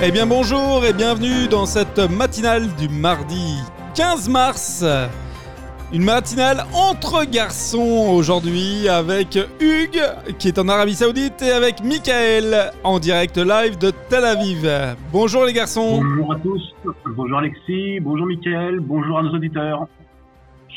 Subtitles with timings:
[0.00, 3.56] Eh bien bonjour et bienvenue dans cette matinale du mardi
[3.96, 4.84] 15 mars.
[5.92, 12.70] Une matinale entre garçons aujourd'hui avec Hugues qui est en Arabie Saoudite et avec Michael
[12.84, 14.70] en direct live de Tel Aviv.
[15.12, 16.00] Bonjour les garçons.
[16.00, 16.62] Bonjour à tous.
[17.16, 17.98] Bonjour Alexis.
[17.98, 18.78] Bonjour Michael.
[18.78, 19.88] Bonjour à nos auditeurs.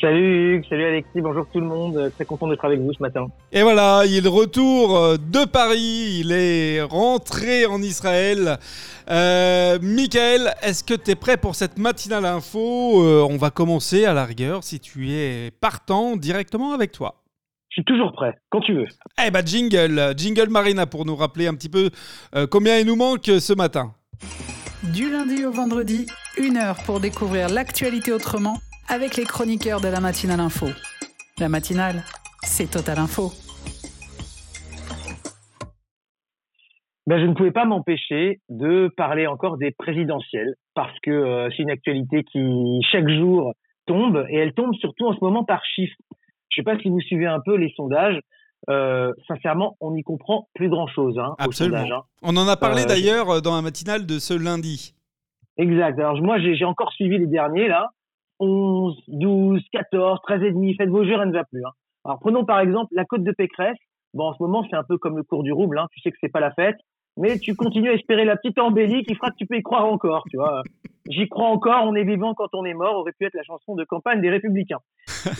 [0.02, 3.28] Salut Hugues, salut Alexis, bonjour tout le monde, très content d'être avec vous ce matin.
[3.52, 8.58] Et voilà, il est de retour euh, de Paris, il est rentré en Israël.
[9.08, 13.00] Euh, Michael, est-ce que tu es prêt pour cette matinale info?
[13.04, 17.22] Euh, On va commencer à la rigueur, si tu es partant, directement avec toi.
[17.68, 18.88] Je suis toujours prêt, quand tu veux.
[19.24, 21.90] Eh bah jingle, jingle Marina pour nous rappeler un petit peu
[22.34, 23.94] euh, combien il nous manque ce matin.
[24.82, 26.06] Du lundi au vendredi,
[26.38, 28.56] une heure pour découvrir l'actualité autrement
[28.88, 30.66] avec les chroniqueurs de la matinale info.
[31.38, 32.02] La matinale,
[32.42, 33.32] c'est Total Info.
[37.06, 41.62] Ben, je ne pouvais pas m'empêcher de parler encore des présidentielles parce que euh, c'est
[41.62, 43.52] une actualité qui chaque jour
[43.86, 45.96] tombe et elle tombe surtout en ce moment par chiffres.
[46.50, 48.20] Je ne sais pas si vous suivez un peu les sondages.
[48.70, 51.18] Euh, sincèrement, on n'y comprend plus grand-chose.
[51.18, 51.78] Hein, Absolument.
[51.78, 52.02] hein.
[52.22, 54.94] On en a parlé euh, d'ailleurs dans la matinale de ce lundi.
[55.56, 55.98] Exact.
[55.98, 57.88] Alors moi, j'ai encore suivi les derniers là.
[58.42, 60.74] 11, 12, 14, 13 et demi.
[60.74, 61.64] Faites vos jeux, elle ne va plus.
[61.64, 61.70] Hein.
[62.04, 63.78] Alors prenons par exemple la côte de Pécresse.
[64.14, 65.78] Bon, en ce moment, c'est un peu comme le cours du rouble.
[65.78, 65.86] Hein.
[65.92, 66.76] Tu sais que c'est pas la fête,
[67.16, 69.86] mais tu continues à espérer la petite embellie qui fera que tu peux y croire
[69.86, 70.24] encore.
[70.28, 70.62] Tu vois,
[71.08, 71.84] j'y crois encore.
[71.84, 72.96] On est vivant quand on est mort.
[72.96, 74.80] Aurait pu être la chanson de campagne des Républicains.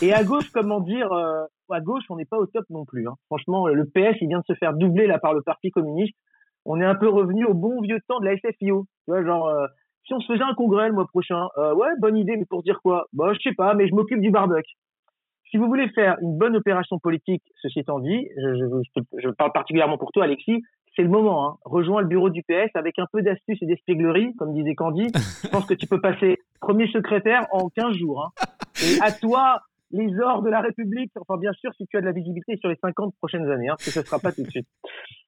[0.00, 3.06] Et à gauche, comment dire, euh, à gauche, on n'est pas au top non plus.
[3.08, 3.14] Hein.
[3.26, 6.14] Franchement, le PS, il vient de se faire doubler là par le Parti communiste.
[6.64, 8.86] On est un peu revenu au bon vieux temps de la SFIO.
[9.04, 9.48] Tu vois, genre.
[9.48, 9.66] Euh,
[10.06, 12.62] si on se faisait un congrès le mois prochain, euh, ouais, bonne idée, mais pour
[12.62, 13.06] dire quoi?
[13.12, 14.74] Bah, je sais pas, mais je m'occupe du barbecue.
[15.50, 19.52] Si vous voulez faire une bonne opération politique, ceci étant dit, je, je, je parle
[19.52, 20.62] particulièrement pour toi, Alexis,
[20.96, 21.46] c'est le moment.
[21.46, 21.56] Hein.
[21.64, 25.08] Rejoins le bureau du PS avec un peu d'astuce et d'espièglerie, comme disait Candy.
[25.42, 28.24] Je pense que tu peux passer premier secrétaire en 15 jours.
[28.24, 28.46] Hein.
[28.82, 29.60] Et à toi,
[29.92, 32.68] les ors de la République, enfin bien sûr si tu as de la visibilité sur
[32.68, 34.66] les 50 prochaines années, hein, parce que ce ne sera pas tout de suite.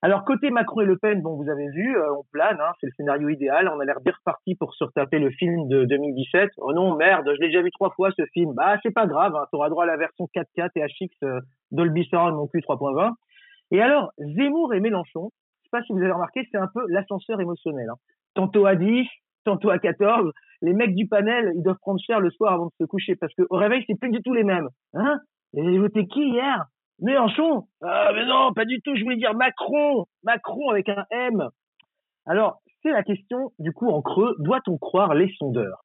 [0.03, 2.87] Alors côté Macron et Le Pen, bon vous avez vu, euh, on plane, hein, c'est
[2.87, 6.51] le scénario idéal, on a l'air bien reparti pour se retaper le film de 2017.
[6.59, 8.55] Oh non merde, je l'ai déjà vu trois fois ce film.
[8.55, 12.05] Bah c'est pas grave, hein, tu auras droit à la version 4K THX euh, Dolby
[12.05, 13.13] Surround mon cul 3.20.
[13.71, 15.31] Et alors Zemmour et Mélenchon,
[15.63, 17.89] je sais pas si vous avez remarqué, c'est un peu l'ascenseur émotionnel.
[17.91, 17.97] Hein.
[18.35, 19.07] Tantôt à 10,
[19.45, 20.33] tantôt à 14.
[20.63, 23.33] Les mecs du panel, ils doivent prendre cher le soir avant de se coucher parce
[23.35, 24.69] qu'au réveil, c'est plus du tout les mêmes.
[24.95, 25.21] Hein
[25.55, 26.65] Et voté qui hier?
[27.01, 27.65] Mélenchon?
[27.83, 31.49] Ah mais non, pas du tout, je voulais dire Macron Macron avec un M
[32.27, 35.83] Alors, c'est la question, du coup, en creux, doit-on croire les sondeurs?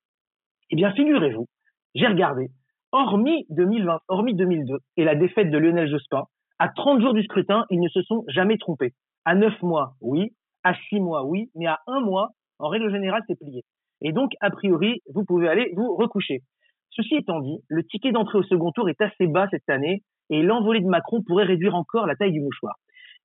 [0.69, 1.47] Eh bien, figurez-vous,
[1.95, 2.49] j'ai regardé,
[2.91, 6.25] hormis 2020, hormis 2002 et la défaite de Lionel Jospin,
[6.59, 8.93] à 30 jours du scrutin, ils ne se sont jamais trompés.
[9.23, 10.35] À 9 mois, oui.
[10.63, 11.49] À 6 mois, oui.
[11.55, 13.63] Mais à 1 mois, en règle générale, c'est plié.
[14.01, 16.41] Et donc, a priori, vous pouvez aller vous recoucher.
[16.91, 20.41] Ceci étant dit, le ticket d'entrée au second tour est assez bas cette année et
[20.41, 22.75] l'envolée de Macron pourrait réduire encore la taille du mouchoir.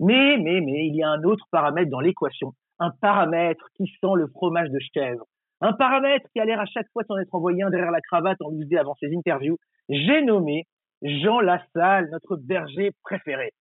[0.00, 2.52] Mais, mais, mais, il y a un autre paramètre dans l'équation.
[2.78, 5.24] Un paramètre qui sent le fromage de chèvre.
[5.60, 8.40] Un paramètre qui a l'air à chaque fois s'en être envoyé un derrière la cravate
[8.42, 9.56] en lousé avant ses interviews.
[9.88, 10.64] J'ai nommé
[11.02, 13.52] Jean Lassalle, notre berger préféré.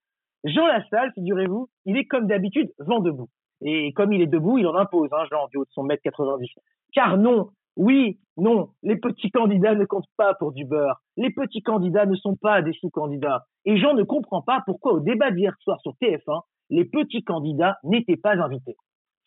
[0.43, 3.29] Jean Lassalle, figurez-vous, il est comme d'habitude vent debout.
[3.63, 6.03] Et comme il est debout, il en impose, hein, Jean, du haut de son mètre
[6.03, 6.49] 90.
[6.93, 11.01] Car non, oui, non, les petits candidats ne comptent pas pour du beurre.
[11.17, 13.45] Les petits candidats ne sont pas des sous-candidats.
[13.65, 17.77] Et Jean ne comprend pas pourquoi au débat d'hier soir sur TF1, les petits candidats
[17.83, 18.75] n'étaient pas invités.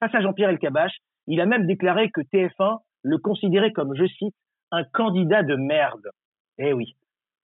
[0.01, 0.93] Face à Jean-Pierre Elkabach,
[1.27, 4.35] il a même déclaré que TF1 le considérait comme, je cite,
[4.71, 6.11] un candidat de merde.
[6.59, 6.97] Eh oui.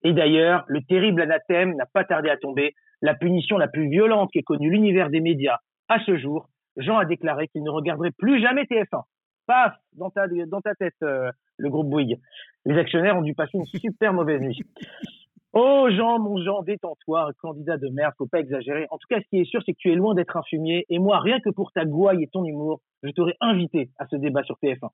[0.04, 2.74] Et d'ailleurs, le terrible anathème n'a pas tardé à tomber.
[3.00, 5.58] La punition la plus violente qu'ait connue l'univers des médias
[5.88, 9.02] à ce jour, Jean a déclaré qu'il ne regarderait plus jamais TF1.
[9.46, 12.18] Paf, dans ta, dans ta tête, euh, le groupe Bouygues.
[12.64, 14.58] Les actionnaires ont dû passer une super mauvaise nuit.
[15.54, 18.86] Oh Jean, mon Jean, détends-toi, candidat de merde, faut pas exagérer.
[18.90, 20.86] En tout cas, ce qui est sûr, c'est que tu es loin d'être un fumier.
[20.88, 24.16] Et moi, rien que pour ta gouaille et ton humour, je t'aurais invité à ce
[24.16, 24.88] débat sur TF1.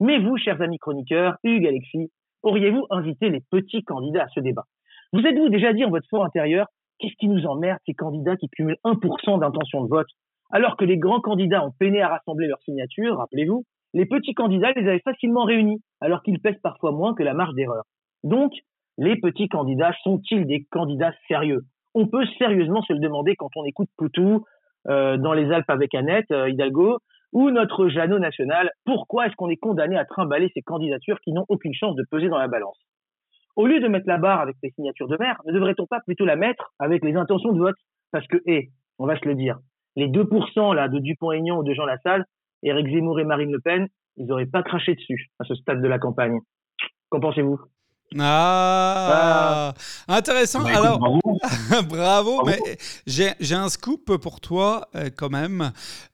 [0.00, 2.10] Mais vous, chers amis chroniqueurs, Hugues, Alexis,
[2.42, 4.64] auriez-vous invité les petits candidats à ce débat?
[5.14, 6.66] Vous êtes-vous déjà dit en votre fort intérieur,
[6.98, 10.08] qu'est-ce qui nous emmerde, ces candidats qui cumulent 1% d'intention de vote?
[10.52, 13.64] Alors que les grands candidats ont peiné à rassembler leurs signatures, rappelez-vous,
[13.94, 17.54] les petits candidats les avaient facilement réunis, alors qu'ils pèsent parfois moins que la marge
[17.54, 17.84] d'erreur.
[18.22, 18.52] Donc,
[18.98, 21.62] les petits candidats sont-ils des candidats sérieux?
[21.94, 24.44] On peut sérieusement se le demander quand on écoute Poutou
[24.88, 26.98] euh, dans les Alpes avec Annette euh, Hidalgo
[27.32, 28.70] ou notre Jeannot national.
[28.84, 32.28] Pourquoi est-ce qu'on est condamné à trimballer ces candidatures qui n'ont aucune chance de peser
[32.28, 32.78] dans la balance?
[33.56, 36.24] Au lieu de mettre la barre avec les signatures de maire, ne devrait-on pas plutôt
[36.24, 37.76] la mettre avec les intentions de vote?
[38.10, 39.58] Parce que, hé, on va se le dire,
[39.96, 42.24] les 2% là de Dupont-Aignan ou de Jean Lassalle,
[42.62, 45.88] Éric Zemmour et Marine Le Pen, ils n'auraient pas craché dessus à ce stade de
[45.88, 46.38] la campagne.
[47.10, 47.58] Qu'en pensez-vous?
[48.18, 49.72] Ah,
[50.08, 50.62] intéressant.
[50.62, 51.20] Bah, Alors, bravo.
[51.88, 52.58] bravo, mais
[53.06, 55.72] j'ai un scoop pour toi euh, quand même.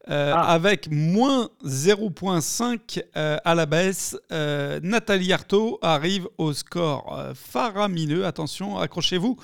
[0.08, 0.52] Euh, Ah.
[0.52, 8.24] Avec moins 0,5 euh, à la baisse, Nathalie Arthaud arrive au score faramineux.
[8.24, 9.36] Attention, accrochez-vous.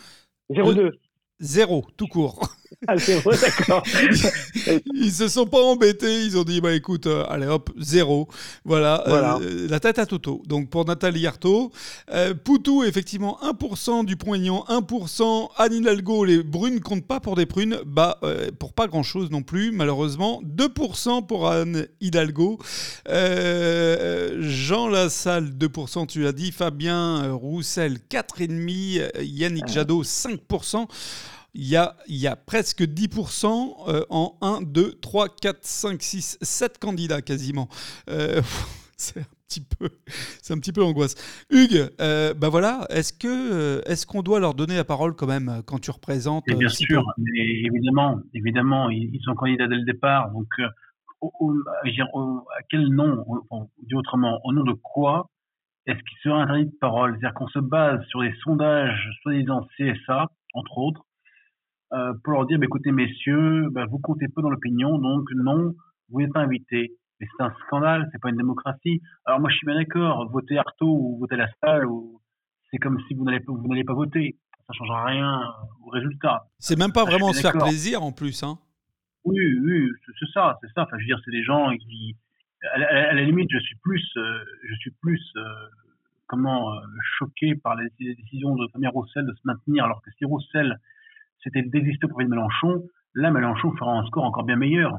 [0.51, 0.93] 0-2.
[1.41, 2.49] Zéro, tout court.
[2.89, 3.83] Ah, 0, d'accord.
[4.95, 8.29] Ils se sont pas embêtés, ils ont dit bah écoute, euh, allez hop, zéro.
[8.65, 9.39] Voilà, Voilà.
[9.41, 10.43] euh, la tête à Toto.
[10.47, 11.71] Donc pour Nathalie Arthaud,
[12.11, 17.79] euh, Poutou, effectivement, 1%, Dupont-Aignan, 1%, Anne Hidalgo, les brunes comptent pas pour des prunes,
[17.87, 20.43] bah euh, pour pas grand chose non plus, malheureusement.
[20.45, 22.59] 2% pour Anne Hidalgo.
[24.65, 26.51] Jean Lassalle, 2%, tu l'as dit.
[26.51, 28.99] Fabien Roussel, 4,5%.
[28.99, 30.87] euh, Yannick Jadot, 5%.
[31.53, 36.03] Il y a, il y a presque 10% euh, en 1, 2, 3, 4, 5,
[36.03, 37.69] 6, 7 candidats quasiment.
[38.09, 38.41] Euh,
[38.97, 39.91] c'est un petit peu,
[40.41, 41.15] c'est un petit peu l'angoisse.
[41.51, 45.27] Hugues, euh, bah voilà, est-ce que, euh, est-ce qu'on doit leur donner la parole quand
[45.27, 49.77] même quand tu représentes Et bien sûr, mais évidemment, évidemment, ils, ils sont candidats dès
[49.77, 50.31] le départ.
[50.33, 50.69] Donc, euh,
[51.41, 51.49] au-
[52.13, 55.27] au- à quel nom, on- dit autrement, au nom de quoi
[55.87, 57.13] est-ce qu'ils seraient interdits de parole?
[57.13, 61.03] C'est-à-dire qu'on se base sur des sondages soi-disant CSA, entre autres,
[61.93, 65.75] euh, pour leur dire, bah, écoutez, messieurs, bah, vous comptez peu dans l'opinion, donc non,
[66.11, 66.93] vous n'êtes pas invités.
[67.21, 69.01] Mais c'est un scandale, c'est pas une démocratie.
[69.27, 72.21] Alors moi, je suis bien d'accord, voter Artaud ou voter la salle, ou...
[72.71, 74.37] c'est comme si vous n'allez pas, vous n'allez pas voter.
[74.67, 75.43] Ça changera rien
[75.85, 76.47] au résultat.
[76.59, 78.43] C'est même pas vraiment se faire plaisir en plus.
[78.43, 78.59] Hein.
[79.25, 80.83] Oui, oui, c'est ça, c'est ça.
[80.83, 82.17] Enfin, je veux dire, c'est des gens qui,
[82.73, 85.43] à la, à la limite, je suis plus, euh, je suis plus, euh,
[86.27, 86.81] comment, euh,
[87.19, 90.79] choqué par les, décisions de Fabien Roussel de se maintenir, alors que si Roussel
[91.43, 92.85] s'était désisté pour Mélenchon,
[93.15, 94.99] là, Mélenchon fera un score encore bien meilleur.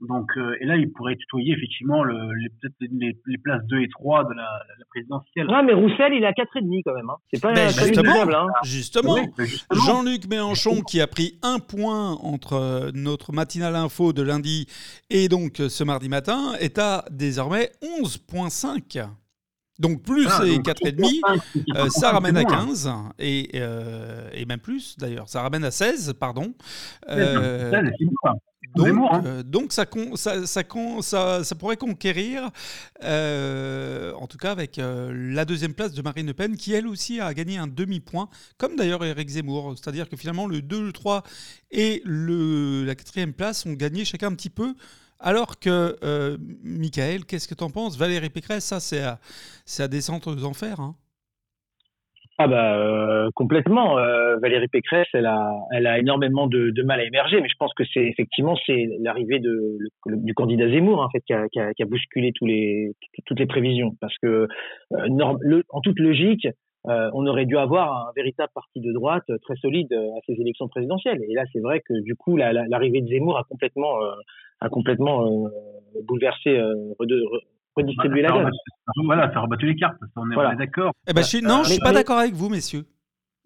[0.00, 3.88] Donc, euh, et là, il pourrait tutoyer effectivement le, les, les, les, places 2 et
[3.88, 5.50] 3 de la, la, la présidentielle.
[5.50, 7.08] Ouais, mais Roussel, il est à 4,5 quand même.
[7.08, 7.16] Hein.
[7.32, 8.48] C'est pas ben justement, hein.
[8.62, 9.14] justement.
[9.14, 9.80] Oui, justement.
[9.86, 14.66] Jean-Luc Mélenchon qui a pris un point entre euh, notre matinale info de lundi
[15.08, 19.08] et donc euh, ce mardi matin est à désormais 11,5.
[19.78, 21.40] Donc plus ah, et 4,5,
[21.76, 26.14] euh, ça ramène à 15, et, euh, et même plus d'ailleurs, ça ramène à 16,
[26.18, 26.54] pardon.
[27.06, 27.82] 16,
[28.76, 29.22] donc, Zemmour, hein.
[29.26, 32.50] euh, donc ça, con- ça, ça, con- ça, ça pourrait conquérir,
[33.02, 36.86] euh, en tout cas avec euh, la deuxième place de Marine Le Pen, qui elle
[36.86, 38.28] aussi a gagné un demi-point,
[38.58, 39.74] comme d'ailleurs Éric Zemmour.
[39.76, 41.22] C'est-à-dire que finalement le 2, le 3
[41.70, 44.74] et le, la quatrième place ont gagné chacun un petit peu.
[45.18, 47.96] Alors que, Michael, qu'est-ce que tu en penses?
[47.96, 49.18] Valérie Pécresse, ça c'est à,
[49.64, 50.78] c'est à descendre aux enfers.
[50.80, 50.94] Hein.
[52.38, 53.98] Ah bah euh, complètement.
[53.98, 57.72] Euh, Valérie Pécresse, elle a, elle a énormément de, mal à émerger, mais je pense
[57.72, 61.86] que c'est effectivement c'est l'arrivée de du candidat Zemmour en fait qui a, qui a,
[61.86, 62.92] bousculé tous les
[63.24, 64.48] toutes les prévisions, parce que
[64.92, 66.46] euh, en toute logique,
[66.88, 70.34] euh, on aurait dû avoir un véritable parti de droite euh, très solide à ces
[70.38, 71.20] élections présidentielles.
[71.26, 73.94] Et là, c'est vrai que du coup, la- la- l'arrivée de Zemmour a complètement
[74.60, 75.48] a complètement
[76.06, 76.60] bouleversé,
[77.78, 78.50] euh, rede- re- redistribué la
[79.04, 79.96] voilà, ça a rebattu les cartes.
[80.16, 80.52] On est, Voilà.
[80.54, 80.92] est d'accord.
[81.08, 82.86] Eh ben, je suis, non, je suis pas d'accord avec vous, messieurs.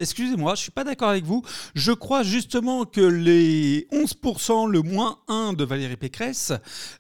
[0.03, 1.43] Excusez-moi, je suis pas d'accord avec vous.
[1.75, 6.55] Je crois justement que les 11%, le moins 1 de Valérie Pécresse,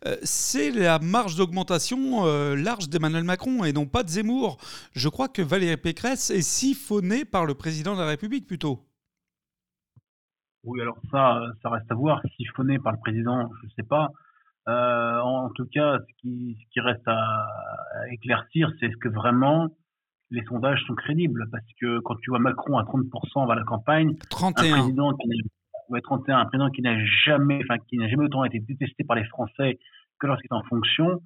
[0.06, 4.58] euh, c'est la marge d'augmentation euh, large d'Emmanuel Macron et non pas de Zemmour.
[4.92, 8.84] Je crois que Valérie Pécresse est siphonnée par le président de la République plutôt.
[10.64, 12.20] Oui, alors ça, ça reste à voir.
[12.36, 14.08] Siphonné par le président, je ne sais pas.
[14.68, 19.08] Euh, en tout cas, ce qui, ce qui reste à, à éclaircir, c'est est-ce que
[19.08, 19.68] vraiment
[20.30, 24.10] les sondages sont crédibles Parce que quand tu vois Macron à 30% vers la campagne,
[24.10, 24.52] un 31.
[24.78, 25.34] président qui n'a
[25.88, 29.16] ouais, 31, un président qui n'a jamais, enfin qui n'a jamais autant été détesté par
[29.16, 29.78] les Français
[30.20, 31.20] que lorsqu'il est en fonction,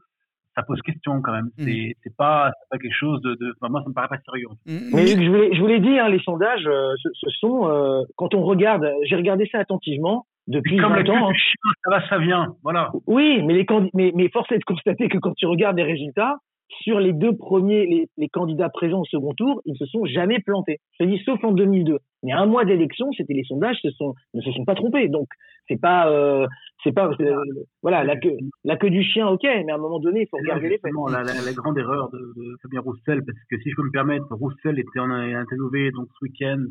[0.55, 1.51] ça pose question quand même.
[1.59, 1.65] Mm.
[1.65, 4.21] C'est c'est pas, c'est pas quelque chose de, de enfin, moi ça me paraît pas
[4.25, 4.47] sérieux.
[4.67, 7.29] Mm, Mais je vous l'ai- je vous l'ai dit, hein, les sondages, euh, ce, ce
[7.41, 11.29] sont, euh, quand on regarde, j'ai regardé ça attentivement depuis Comme la 20 queue ans.
[11.29, 11.33] hein.
[11.33, 12.55] du chien, ça va, ça vient.
[12.63, 12.91] Voilà.
[13.07, 16.37] Oui, mais, les mais, mais force est de constater que quand tu regardes les résultats,
[16.83, 20.41] sur les deux premiers, les, les candidats présents au second tour, ils se sont jamais
[20.41, 20.79] plantés.
[20.99, 21.99] Je te dis, sauf en 2002.
[22.25, 25.09] Mais à un mois d'élection, c'était les sondages se sont, ne se sont pas trompés.
[25.09, 25.29] Donc,
[25.69, 26.47] c'est pas, euh,
[26.83, 27.37] c'est pas, euh,
[27.83, 30.39] voilà, la queue, la queue du chien, ok, mais à un moment donné, il faut
[30.39, 30.91] regarder les faits.
[31.11, 33.93] la, la, la grande erreur de, de Fabien Roussel, parce que si je peux me
[33.93, 36.65] permettre, Roussel était en interviewé donc ce week-end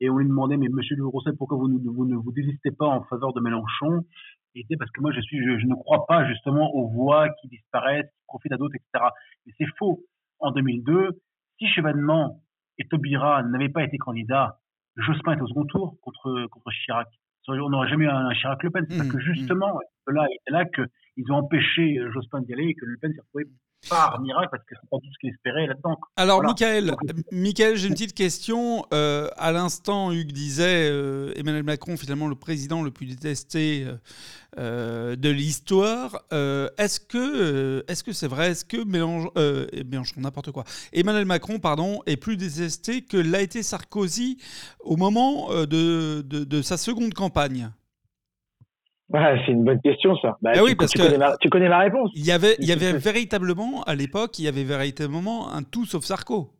[0.00, 2.86] et on lui demandait mais Monsieur Roussel pourquoi vous ne vous, ne vous désistez pas
[2.86, 4.04] en faveur de Mélenchon?
[4.54, 7.28] Et c'est parce que moi je suis je, je ne crois pas justement aux voix
[7.40, 9.04] qui disparaissent, qui profitent à d'autres, etc.
[9.46, 10.00] Mais c'est faux.
[10.40, 11.10] En 2002,
[11.58, 12.40] si Chevènement
[12.78, 14.58] et Taubira n'avaient pas été candidats,
[14.96, 17.08] Jospin est au second tour contre contre Chirac.
[17.48, 20.52] On n'aurait jamais eu un Chirac Le Pen, c'est parce Mmh, que justement, là, c'est
[20.52, 20.82] là que
[21.16, 23.44] ils ont empêché Jospin d'y aller et que Le Pen s'est retrouvé
[23.88, 25.98] par miracle parce que c'est pas tout ce qu'il espérait là-dedans.
[26.16, 26.94] Alors, Michael,
[27.32, 28.84] Michael j'ai une petite question.
[28.92, 33.86] Euh, à l'instant, Hugues disait euh, Emmanuel Macron, finalement, le président le plus détesté
[34.58, 36.24] euh, de l'histoire.
[36.30, 38.50] est-ce que est-ce que c'est vrai?
[38.50, 39.30] Est-ce que Mélenchon,
[39.90, 44.38] Mélenchon n'importe quoi, Emmanuel Macron, pardon, est plus détesté que l'a été Sarkozy
[44.80, 47.70] au moment de, de, de sa seconde campagne
[49.12, 50.36] c'est une bonne question, ça.
[50.42, 52.10] Bah, ah oui, parce tu, que connais ma, tu connais ma réponse.
[52.14, 55.86] Il y avait, il y avait véritablement, à l'époque, il y avait véritablement un tout
[55.86, 56.50] sauf Sarko.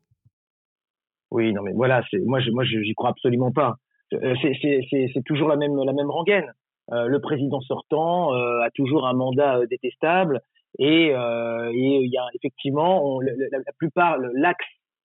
[1.31, 3.77] Oui, non, mais voilà, c'est, moi, je, moi, j'y crois absolument pas.
[4.15, 6.53] Euh, c'est toujours la même, la même rengaine.
[6.91, 10.41] Euh, le président sortant euh, a toujours un mandat détestable
[10.79, 14.65] et il y a effectivement la, la, plupart l'axe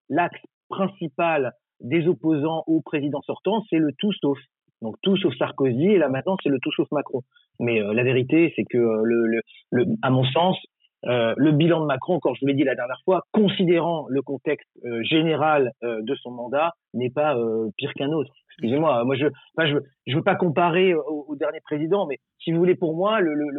[0.10, 4.38] l'axe principal des opposants au président sortant, c'est le tout sauf.
[4.84, 7.22] Donc tout sauf Sarkozy, et là maintenant c'est le tout sauf Macron.
[7.60, 10.58] Mais euh, la vérité, c'est que euh, le, le, à mon sens,
[11.06, 14.22] euh, le bilan de Macron, encore je vous l'ai dit la dernière fois, considérant le
[14.22, 14.70] contexte
[15.02, 17.36] général de son mandat, n'est pas
[17.78, 18.32] pire qu'un autre.
[18.52, 19.26] Excusez-moi, moi je,
[19.58, 23.20] enfin, je, je veux pas comparer au, dernier président, mais si vous voulez pour moi,
[23.20, 23.50] le, le,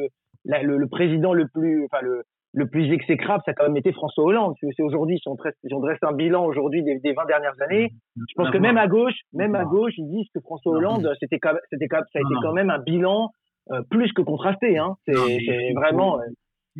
[0.44, 2.22] le, le président le plus, enfin le,
[2.54, 4.54] le plus exécrable, ça a quand même été François Hollande.
[4.60, 7.60] C'est aujourd'hui, si on dresse, si on dresse un bilan aujourd'hui des, des, 20 dernières
[7.60, 11.10] années, je pense que même à gauche, même à gauche, ils disent que François Hollande,
[11.20, 13.30] c'était quand, c'était ça a été quand même un bilan
[13.72, 14.78] euh, plus que contrasté.
[14.78, 14.94] Hein.
[15.06, 16.20] C'est vraiment.
[16.20, 16.24] Euh,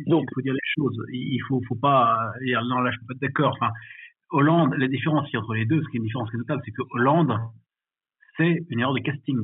[0.07, 0.97] donc, il faut dire les choses.
[1.11, 3.57] Il faut, faut pas dire non là je peux pas être d'accord.
[3.59, 3.71] Enfin,
[4.31, 6.71] Hollande, la différence entre les deux, ce qui est une différence qui est notable, c'est
[6.71, 7.37] que Hollande,
[8.37, 9.39] c'est une erreur de casting.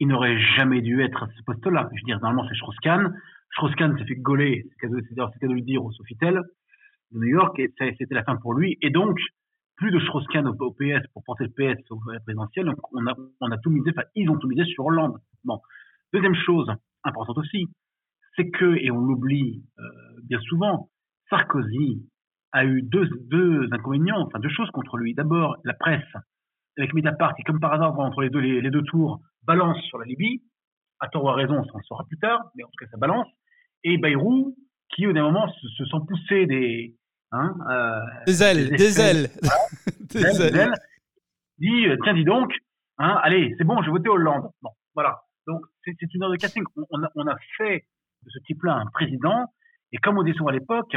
[0.00, 1.88] Il n'aurait jamais dû être à ce poste-là.
[1.92, 3.14] Je veux dire, normalement c'est Strauss-Kahn.
[3.52, 6.40] Strauss-Kahn s'est fait gauler, c'est le cas de le dire, au Sofitel
[7.12, 8.78] de New York, et c'était la fin pour lui.
[8.80, 9.18] Et donc,
[9.76, 12.66] plus de Strauss-Kahn au, PS pour porter le PS au présidentiel.
[12.66, 15.18] Donc, on a, on a tout misé, enfin, ils ont tout misé sur Hollande.
[15.44, 15.60] Bon.
[16.12, 16.70] Deuxième chose
[17.04, 17.66] importante aussi,
[18.36, 19.82] c'est que, et on l'oublie euh,
[20.24, 20.88] bien souvent,
[21.30, 22.06] Sarkozy
[22.52, 25.14] a eu deux, deux inconvénients, enfin deux choses contre lui.
[25.14, 26.14] D'abord, la presse,
[26.76, 29.98] avec Mediapart, qui comme par hasard, entre les deux, les, les deux tours, balance sur
[29.98, 30.42] la Libye.
[31.00, 32.96] À tort ou à raison, on s'en saura plus tard, mais en tout cas, ça
[32.96, 33.26] balance
[33.84, 34.56] et Bayrou,
[34.88, 36.94] qui au d'un moment se, sont poussés des,
[37.32, 39.30] hein, euh, des ailes, des, ailes,
[40.10, 40.72] des, ailes.
[41.58, 42.52] dit euh, tiens dis donc,
[42.98, 44.50] hein, allez c'est bon, je vais voter Hollande.
[44.62, 45.22] Bon, voilà.
[45.46, 46.62] Donc c'est une heure de casting.
[46.90, 47.84] On a, on a fait
[48.24, 49.46] de ce type-là un président,
[49.92, 50.96] et comme on dit souvent à l'époque,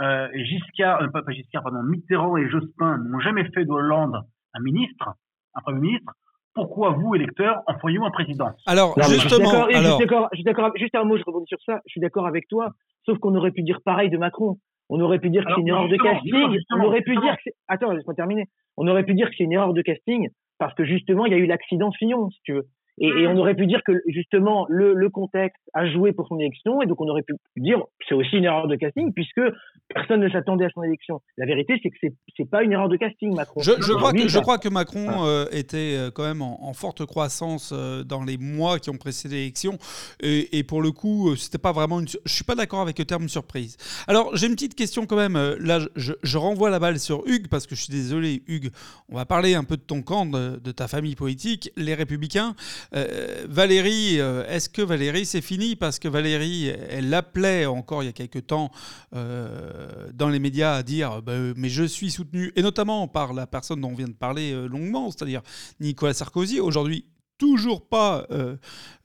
[0.00, 4.22] euh, Giscard, euh, pas, pas Giscard, pardon, Mitterrand et Jospin n'ont jamais fait de Hollande
[4.54, 5.10] un ministre,
[5.54, 6.12] un premier ministre
[6.54, 8.50] pourquoi vous, électeurs, en feriez-vous un président?
[8.66, 12.26] Alors, justement, je suis d'accord, juste un mot, je rebondis sur ça, je suis d'accord
[12.26, 12.70] avec toi,
[13.06, 14.58] sauf qu'on aurait pu dire pareil de Macron.
[14.88, 16.58] On aurait pu dire que c'est une erreur de casting.
[16.72, 18.46] on aurait pu dire que Attends, laisse-moi terminer.
[18.76, 20.28] On aurait pu dire que c'est une erreur de casting
[20.58, 22.66] parce que justement, il y a eu l'accident Fillon, si tu veux.
[23.00, 26.38] Et, et, on aurait pu dire que justement le, le, contexte a joué pour son
[26.38, 29.40] élection, et donc on aurait pu dire c'est aussi une erreur de casting puisque
[29.88, 31.22] personne ne s'attendait à son élection.
[31.38, 33.62] La vérité, c'est que c'est c'est pas une erreur de casting, Macron.
[33.62, 36.74] Je, je crois que je crois que Macron euh, était euh, quand même en, en
[36.74, 39.78] forte croissance euh, dans les mois qui ont précédé l'élection,
[40.22, 42.06] et, et, pour le coup, c'était pas vraiment une.
[42.06, 43.78] Je suis pas d'accord avec le terme surprise.
[44.08, 45.38] Alors j'ai une petite question quand même.
[45.58, 48.70] Là, je, je, renvoie la balle sur Hugues parce que je suis désolé, Hugues.
[49.08, 52.54] On va parler un peu de ton camp, de, de ta famille politique, les Républicains.
[52.94, 55.76] Euh, Valérie, euh, est-ce que Valérie, c'est fini?
[55.76, 58.70] Parce que Valérie, elle l'appelait encore il y a quelques temps
[59.14, 63.46] euh, dans les médias à dire bah, Mais je suis soutenu, et notamment par la
[63.46, 65.42] personne dont on vient de parler longuement, c'est-à-dire
[65.80, 66.60] Nicolas Sarkozy.
[66.60, 67.04] Aujourd'hui,
[67.40, 68.56] toujours pas, euh,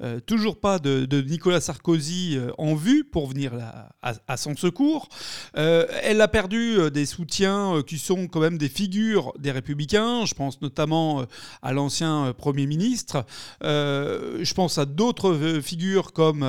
[0.04, 3.54] euh, toujours pas de, Nicolas Sarkozy euh, en vue pour venir
[4.02, 5.08] à, son secours.
[5.54, 10.26] elle a perdu des soutiens qui sont quand même des figures des républicains.
[10.26, 11.26] Je pense notamment
[11.62, 13.26] à l'ancien Premier ministre.
[13.62, 16.46] je pense à d'autres figures comme,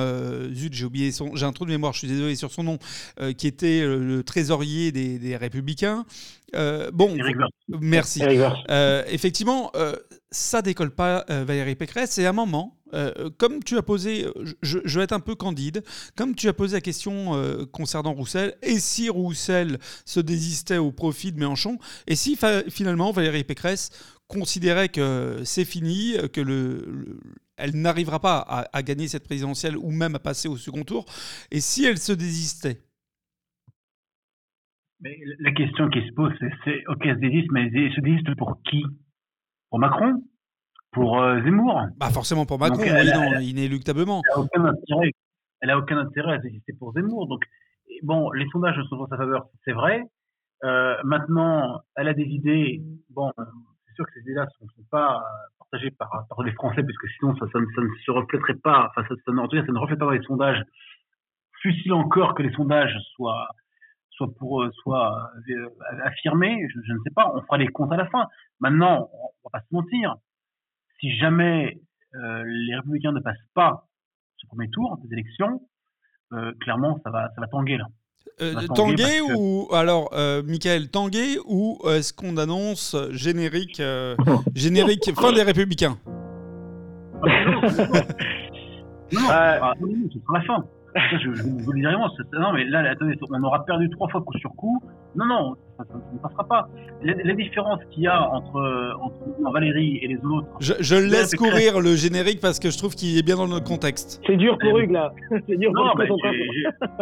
[0.53, 2.79] zut, j'ai j'ai un trou de mémoire, je suis désolé sur son nom,
[3.37, 6.05] qui était le trésorier des républicains.
[6.55, 7.15] Euh, bon,
[7.67, 8.21] merci.
[8.69, 9.95] Euh, effectivement, euh,
[10.31, 12.17] ça décolle pas Valérie Pécresse.
[12.17, 12.77] Et à un moment,
[13.37, 14.25] comme tu as posé,
[14.61, 15.83] je, vais être un peu candide,
[16.15, 21.31] comme tu as posé la question concernant Roussel, et si Roussel se désistait au profit
[21.31, 22.37] de Mélenchon, et si
[22.69, 23.89] finalement Valérie Pécresse
[24.27, 27.19] considérait que c'est fini, que le,
[27.57, 31.05] elle n'arrivera pas à, à, gagner cette présidentielle ou même à passer au second tour,
[31.51, 32.86] et si elle se désistait?
[35.01, 36.31] Mais la question qui se pose,
[36.63, 38.83] c'est, ok, elle se désiste, mais elle se désiste pour qui?
[39.69, 40.23] Pour Macron?
[40.91, 41.81] Pour euh, Zemmour?
[41.97, 44.21] Bah forcément pour Macron, elle, non, inéluctablement.
[44.25, 45.11] Elle n'a aucun intérêt.
[45.61, 47.27] Elle a aucun intérêt à désister pour Zemmour.
[47.27, 47.43] Donc
[48.03, 50.03] bon, les sondages sont en sa faveur, c'est vrai.
[50.63, 52.81] Euh, maintenant, elle a des idées.
[53.09, 55.23] Bon, c'est sûr que ces idées-là ne sont, pas
[55.59, 57.65] partagées par, par les Français, puisque sinon ça, ça, ne
[58.05, 58.89] se reflèterait pas.
[58.89, 59.31] Enfin, ça, cas, ça
[59.71, 60.63] ne reflète pas dans les sondages
[61.61, 63.47] fut-il encore que les sondages soient
[64.17, 65.31] soit pour soit
[66.03, 68.27] affirmés, je, ne sais pas, on fera les comptes à la fin.
[68.59, 70.15] Maintenant, on va pas se mentir,
[70.99, 71.79] si jamais
[72.13, 73.87] les républicains ne passent pas
[74.37, 75.61] ce premier tour des élections,
[76.61, 77.85] clairement ça va ça va tanguer là.
[78.41, 83.81] Euh, tanguer ou alors euh, Michael tanguer ou est-ce qu'on annonce générique
[84.53, 85.97] générique fin des républicains?
[89.13, 90.65] Non, ah, c'est la fin
[91.19, 92.09] je, vous le dirai moi.
[92.33, 94.81] Non, mais là, attendez, on aura perdu trois fois coup sur coup.
[95.15, 96.69] Non, non, ça, ne passera pas.
[97.01, 100.47] La, différence qu'il y a entre, entre, Valérie et les autres.
[100.59, 103.65] Je, je laisse courir le générique parce que je trouve qu'il est bien dans notre
[103.65, 104.21] contexte.
[104.27, 105.11] C'est dur pour Hugues, là.
[105.47, 106.07] C'est dur non, mais,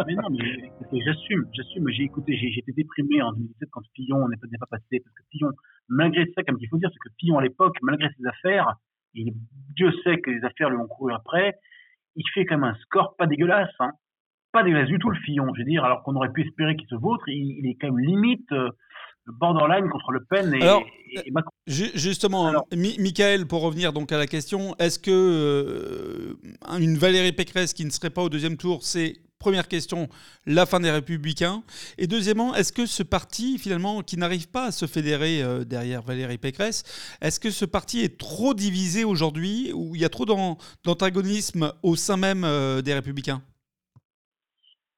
[0.07, 1.89] mais non, mais j'assume, j'assume.
[1.89, 5.01] J'ai écouté, j'ai été déprimé en 2017 quand Pillon n'est pas passé.
[5.03, 5.49] Parce que Pillon,
[5.89, 8.75] malgré ça, comme il faut dire, c'est que Pillon à l'époque, malgré ses affaires,
[9.15, 9.33] et
[9.75, 11.57] Dieu sait que les affaires lui ont couru après,
[12.15, 13.91] il fait quand même un score pas dégueulasse, hein.
[14.51, 15.47] pas dégueulasse du tout le Fillon.
[15.53, 17.99] Je veux dire, alors qu'on aurait pu espérer qu'il se vautre, il, est quand même
[17.99, 18.69] limite euh,
[19.27, 21.51] borderline contre Le Pen et, Macron.
[21.67, 27.85] Justement, Michael, pour revenir donc à la question, est-ce que euh, une Valérie Pécresse qui
[27.85, 30.07] ne serait pas au deuxième tour, c'est Première question,
[30.45, 31.61] la fin des républicains.
[31.97, 36.01] Et deuxièmement, est-ce que ce parti, finalement, qui n'arrive pas à se fédérer euh, derrière
[36.01, 36.83] Valérie Pécresse,
[37.21, 41.95] est-ce que ce parti est trop divisé aujourd'hui, ou il y a trop d'antagonisme au
[41.95, 43.41] sein même euh, des républicains?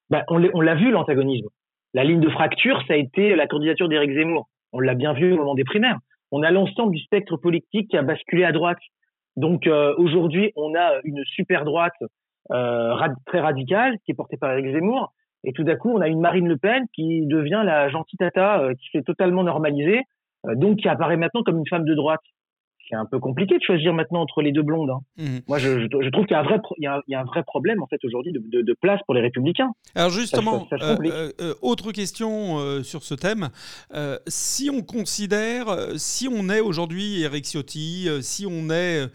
[0.08, 1.48] Bah, On l'a vu, l'antagonisme.
[1.92, 4.48] La ligne de fracture, ça a été la candidature d'Éric Zemmour.
[4.72, 5.98] On l'a bien vu au moment des primaires.
[6.30, 8.78] On a l'ensemble du spectre politique qui a basculé à droite.
[9.36, 11.94] Donc euh, aujourd'hui, on a une super droite
[12.50, 15.12] euh, très radicale qui est portée par Eric Zemmour.
[15.44, 18.60] Et tout d'un coup, on a une Marine Le Pen qui devient la gentille tata,
[18.60, 20.02] euh, qui s'est totalement normalisée,
[20.46, 22.20] euh, donc qui apparaît maintenant comme une femme de droite
[22.88, 24.90] c'est un peu compliqué de choisir maintenant entre les deux blondes.
[24.90, 25.00] Hein.
[25.18, 25.38] Mmh.
[25.46, 27.82] Moi, je, je, trouve qu'il y, a un vrai, il y a un vrai problème
[27.82, 29.72] en fait aujourd'hui de, de, place pour les républicains.
[29.94, 33.48] Alors justement, euh, euh, autre question euh, sur ce thème.
[34.26, 39.06] si on considère, si on est aujourd'hui Eric Ciotti, si on est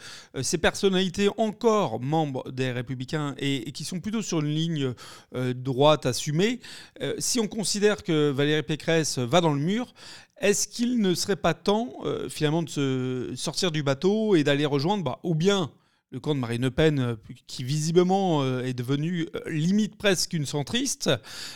[0.41, 4.93] ces personnalités encore membres des républicains et, et qui sont plutôt sur une ligne
[5.55, 6.59] droite assumée,
[7.19, 9.93] si on considère que Valérie Pécresse va dans le mur,
[10.43, 14.65] est-ce qu'il ne serait pas temps, euh, finalement, de se sortir du bateau et d'aller
[14.65, 15.71] rejoindre, bah, ou bien
[16.11, 17.15] le camp de Marine Le Pen, euh,
[17.47, 21.09] qui visiblement euh, est devenu limite presque une centriste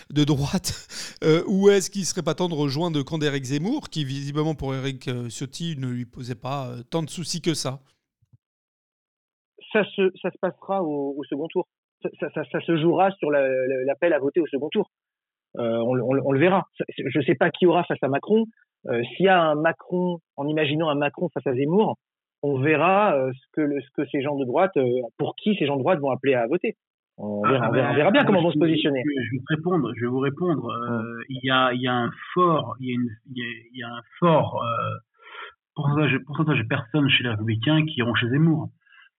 [0.10, 0.88] de droite,
[1.48, 4.56] ou est-ce qu'il ne serait pas temps de rejoindre le camp d'Éric Zemmour, qui visiblement
[4.56, 7.82] pour Éric Ciotti ne lui posait pas tant de soucis que ça?
[9.74, 11.68] Ça se, passera au, second tour.
[12.02, 14.90] Ça, ça, se jouera sur l'appel à voter au second tour.
[15.56, 16.68] on, le verra.
[16.98, 18.46] Je ne sais pas qui aura face à Macron.
[18.86, 21.98] Euh, s'il y a un Macron, en imaginant un Macron face à Zemmour,
[22.44, 25.56] on verra euh, ce, que le, ce que ces gens de droite, euh, pour qui
[25.56, 26.76] ces gens de droite vont appeler à voter.
[27.18, 29.02] On verra, ah, on verra, bien comment vont se positionner.
[29.04, 29.92] Je vais vous répondre.
[29.96, 30.72] Je vais vous répondre.
[31.30, 33.88] il y a, il y a un fort, il y a, une, il y a,
[33.88, 34.62] un fort
[35.74, 38.70] pourcentage, pourcentage de personnes chez les Républicains qui iront chez Zemmour.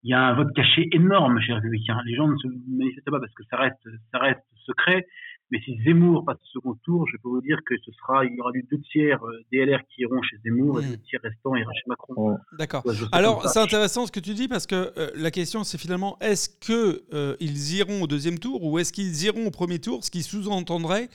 [0.04, 2.00] Il y a un vote caché énorme chez les Républicains.
[2.06, 5.04] Les gens ne se manifestent pas parce que ça reste, ça reste secret.
[5.50, 8.34] Mais si Zemmour passe au second tour, je peux vous dire que ce sera, il
[8.34, 11.20] y aura du deux tiers euh, des LR qui iront chez Zemmour et deux tiers
[11.22, 12.37] restants iront chez Macron.
[12.58, 12.84] D'accord.
[13.12, 16.50] Alors c'est intéressant ce que tu dis parce que euh, la question c'est finalement est-ce
[16.50, 20.11] que euh, ils iront au deuxième tour ou est-ce qu'ils iront au premier tour, ce
[20.11, 21.08] qui sous-entendrait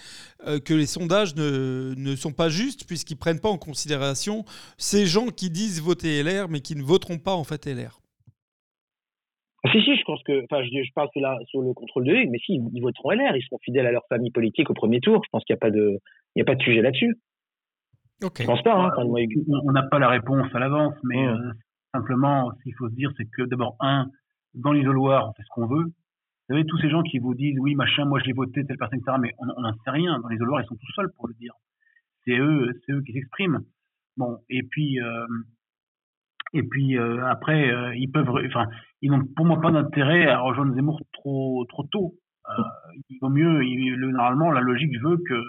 [0.66, 4.44] que les sondages ne, ne sont pas justes puisqu'ils prennent pas en considération
[4.78, 8.03] ces gens qui disent voter LR mais qui ne voteront pas en fait LR.
[9.72, 11.10] Si, si, je pense que, enfin, je, je parle
[11.46, 14.06] sur le contrôle de Hugues, mais si, ils voteront LR, ils seront fidèles à leur
[14.10, 15.22] famille politique au premier tour.
[15.24, 16.00] Je pense qu'il n'y a pas de,
[16.36, 17.16] il y a pas de sujet là-dessus.
[18.22, 18.44] Okay.
[18.44, 21.38] Je pense pas, hein, On n'a pas la réponse à l'avance, mais euh,
[21.94, 24.08] simplement, ce qu'il faut se dire, c'est que d'abord, un,
[24.54, 25.86] dans l'isoloir, on fait ce qu'on veut.
[25.86, 28.78] Vous savez, tous ces gens qui vous disent, oui, machin, moi je l'ai voté, telle
[28.78, 30.20] personne, etc., mais on n'en sait rien.
[30.20, 31.54] Dans l'isoloir, ils sont tout seuls pour le dire.
[32.26, 33.62] C'est eux, c'est eux qui s'expriment.
[34.18, 35.26] Bon, et puis, euh,
[36.54, 38.68] et puis euh, après, euh, ils peuvent, enfin,
[39.02, 42.14] ils n'ont pour moi pas d'intérêt à rejoindre Zemmour trop trop tôt.
[42.50, 42.62] Euh,
[43.10, 45.42] il vaut mieux, il, le, normalement, la logique veut que,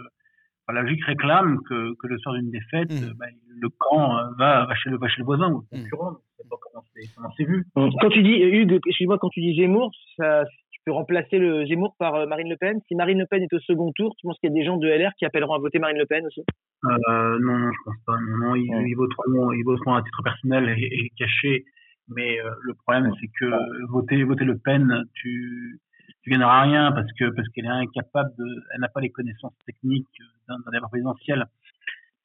[0.73, 3.19] la logique réclame que, que le soir d'une défaite, mmh.
[3.19, 5.83] bah, le camp va, va, chez le, va chez le voisin ou le mmh.
[5.83, 6.12] concurrent.
[6.12, 6.17] Mmh.
[6.38, 7.67] sais pas comment c'est vu.
[7.75, 10.45] Quand tu dis, Hugues, excuse-moi, quand tu dis Zemmour, ça,
[10.85, 12.81] peux remplacer le Zemmour par euh, Marine Le Pen.
[12.88, 14.77] Si Marine Le Pen est au second tour, tu penses qu'il y a des gens
[14.77, 16.42] de LR qui appelleront à voter Marine Le Pen aussi?
[16.85, 18.18] Euh, Non, non, je pense pas.
[18.20, 21.64] Non, non, ils, voteront, ils voteront à titre personnel et, caché.
[22.09, 25.81] Mais euh, le problème, c'est que voter, voter Le Pen, tu,
[26.23, 28.44] tu gagneras rien parce que parce qu'elle est incapable de,
[28.75, 30.07] elle n'a pas les connaissances techniques
[30.49, 31.47] d'un débat présidentiel.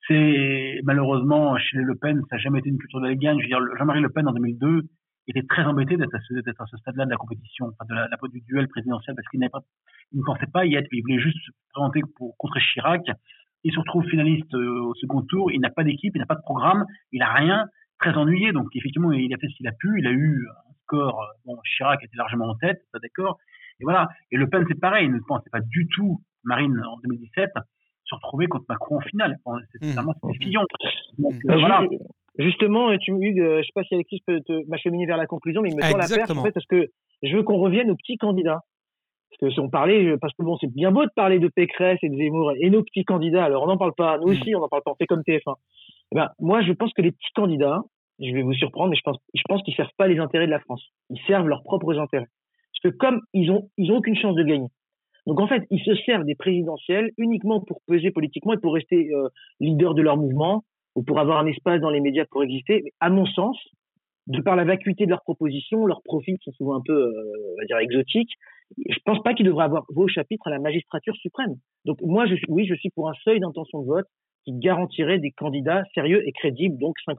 [0.07, 3.37] C'est malheureusement chez Le Pen, ça n'a jamais été une culture de la gagne.
[3.37, 4.83] Je veux dire, Jean-Marie Le Pen en 2002
[5.31, 8.41] était très embêté d'être à ce, stade-là de la compétition, enfin de la, la, du
[8.41, 9.59] duel présidentiel, parce qu'il pas,
[10.11, 13.03] il ne pensait pas y être, il voulait juste se présenter pour contrer Chirac.
[13.63, 16.35] Il se retrouve finaliste euh, au second tour, il n'a pas d'équipe, il n'a pas
[16.35, 17.65] de programme, il n'a rien,
[17.99, 18.51] très ennuyé.
[18.53, 21.21] Donc effectivement, il a fait ce qu'il a pu, il a eu un score.
[21.21, 23.37] Euh, bon, Chirac était largement en tête, pas d'accord.
[23.81, 24.07] Et voilà.
[24.31, 27.51] Et Le Pen, c'est pareil, il ne pensait pas du tout Marine en 2017
[28.09, 29.37] se retrouver contre Macron en finale.
[29.71, 29.91] C'est mmh.
[29.91, 30.65] vraiment Fillon.
[31.17, 31.59] Donc, mmh.
[31.59, 31.83] voilà.
[32.39, 35.61] Justement, tu, Hugues, euh, je ne sais pas si Alexis peut m'acheminer vers la conclusion,
[35.61, 36.87] mais il me tend la perche en fait, parce que
[37.21, 38.61] je veux qu'on revienne aux petits candidats.
[39.29, 41.49] Parce que si on parlait, euh, parce que bon, c'est bien beau de parler de
[41.49, 43.43] Pécresse et de Zemmour et nos petits candidats.
[43.43, 44.31] Alors on n'en parle pas, nous mm.
[44.31, 45.53] aussi on n'en parle pas, on fait comme TF1.
[46.11, 47.81] Eh ben, moi, je pense que les petits candidats,
[48.21, 50.51] je vais vous surprendre, mais je pense, je pense qu'ils servent pas les intérêts de
[50.51, 50.83] la France.
[51.09, 52.27] Ils servent leurs propres intérêts.
[52.71, 54.67] Parce que comme ils ont, ils ont aucune chance de gagner.
[55.27, 59.09] Donc en fait, ils se servent des présidentielles uniquement pour peser politiquement et pour rester
[59.13, 59.27] euh,
[59.59, 60.63] leader de leur mouvement
[60.99, 62.91] ou pour avoir un espace dans les médias pour exister.
[62.99, 63.57] À mon sens,
[64.27, 67.55] de par la vacuité de leurs propositions, leurs profils sont souvent un peu, euh, on
[67.57, 68.33] va dire, exotiques.
[68.77, 71.55] Je pense pas qu'ils devraient avoir vos chapitres à la magistrature suprême.
[71.85, 74.07] Donc moi, oui, je suis pour un seuil d'intention de vote
[74.43, 77.15] qui garantirait des candidats sérieux et crédibles, donc 5%.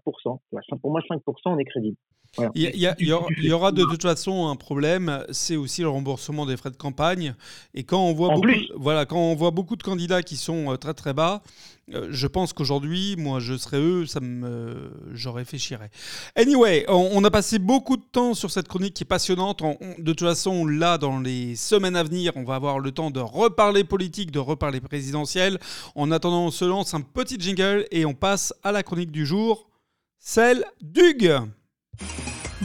[0.82, 1.96] Pour moi, 5%, on est crédible.
[2.54, 6.76] Il, y aura de toute façon un problème, c'est aussi le remboursement des frais de
[6.76, 7.34] campagne.
[7.74, 10.76] Et quand on voit, beaucoup, voilà, quand on voit beaucoup de candidats qui sont euh,
[10.76, 11.42] très très bas,
[11.92, 15.90] euh, je pense qu'aujourd'hui, moi, je serais eux, ça me, je réfléchirais.
[16.36, 19.62] Anyway, on, a passé beaucoup de temps sur cette chronique qui est passionnante.
[19.98, 23.20] de toute façon, là, dans les semaines à venir, on va avoir le temps de
[23.20, 25.58] reparler politique, de reparler présidentiel.
[25.96, 29.26] En attendant, on se lance un petit jingle et on passe à la chronique du
[29.26, 29.68] jour,
[30.20, 31.40] celle d'Hugues.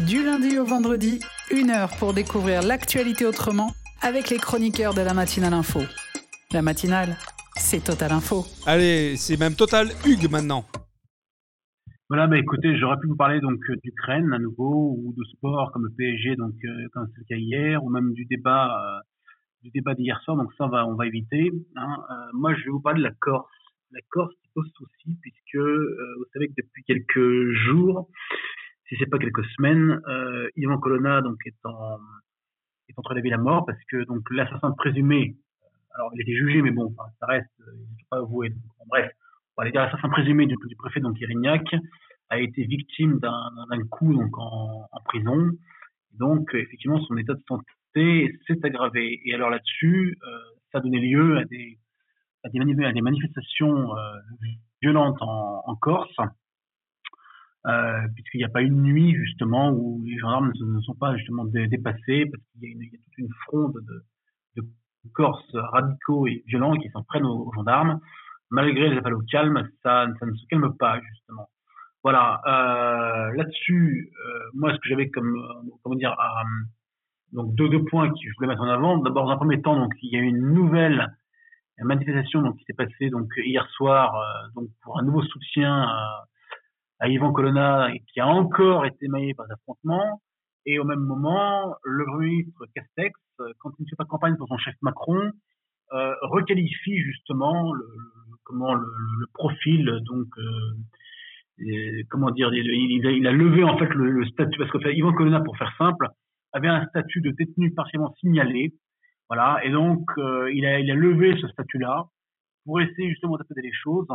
[0.08, 1.20] Du lundi au vendredi,
[1.52, 3.72] une heure pour découvrir l'actualité autrement
[4.02, 5.82] avec les chroniqueurs de la matinale info.
[6.52, 7.18] La matinale,
[7.58, 8.46] c'est Total Info.
[8.66, 10.66] Allez, c'est même Total Hugues maintenant.
[12.08, 15.86] Voilà, bah écoutez, j'aurais pu vous parler donc d'Ukraine à nouveau ou de sport comme
[15.86, 19.00] le PSG, donc euh, comme c'est le cas hier, ou même du débat euh,
[19.64, 20.38] du débat d'hier soir.
[20.38, 21.52] Donc ça, on va on va éviter.
[21.76, 21.96] Hein.
[22.12, 23.50] Euh, moi, je vais vous parler de la Corse.
[23.92, 28.10] La Corse qui pose souci puisque vous savez que depuis quelques jours,
[29.00, 32.00] c'est pas quelques semaines, euh, Ivan Colonna donc est en
[32.88, 36.22] est entre la vie et la mort parce que donc l'assassin présumé, euh, alors il
[36.22, 38.50] était jugé mais bon, ça reste, euh, il n'est pas avoué.
[38.50, 39.12] Donc, bref,
[39.58, 41.64] on va dire l'assassin présumé du, du, préfet donc Irignac
[42.30, 45.52] a été victime d'un coup donc en, prison.
[46.14, 49.22] donc effectivement son état de santé s'est aggravé.
[49.26, 50.40] Et alors là-dessus, euh,
[50.72, 53.90] ça a donné lieu à des manifestations
[54.82, 56.18] violentes en, en Corse
[57.68, 61.46] euh, puisqu'il n'y a pas une nuit justement où les gendarmes ne, sont pas justement
[61.46, 64.04] dépassés, parce qu'il y, y, a toute une fronde de,
[64.62, 64.68] de
[65.14, 68.00] Corses radicaux et violents qui s'en prennent aux, gendarmes.
[68.52, 71.50] Malgré les appels au calme, ça, ça, ne se calme pas justement.
[72.04, 72.42] Voilà.
[72.46, 75.36] Euh, Là-dessus, euh, moi, ce que j'avais comme,
[75.84, 76.16] comment dire,
[77.32, 78.98] donc deux, deux points que je voulais mettre en avant.
[79.00, 81.16] D'abord, dans un premier temps, donc il y a eu une nouvelle
[81.84, 86.26] manifestation donc qui s'est passée donc hier soir, euh, donc pour un nouveau soutien à
[87.00, 90.22] à Yvan Colonna qui a encore été maillé par affrontements.
[90.66, 93.20] Et au même moment, le ministre Castex,
[93.60, 95.32] quand il ne fait pas campagne pour son chef Macron,
[95.94, 97.86] euh, requalifie justement le,
[98.44, 98.88] comment le,
[99.20, 104.72] le, profil donc euh, comment dire il, il, a, levé en fait le, statut parce
[104.72, 106.08] que Yvan Colonna pour faire simple
[106.54, 108.74] avait un statut de détenu partiellement signalé.
[109.30, 109.64] Voilà.
[109.64, 112.06] Et donc euh, il a il a levé ce statut là
[112.66, 114.08] pour essayer justement d'apaiser les choses.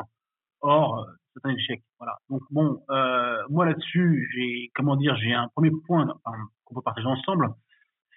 [0.62, 1.82] Or c'est un échec.
[1.98, 2.16] Voilà.
[2.28, 6.06] Donc bon, euh, moi là-dessus, j'ai comment dire, j'ai un premier point
[6.64, 7.48] qu'on peut partager ensemble.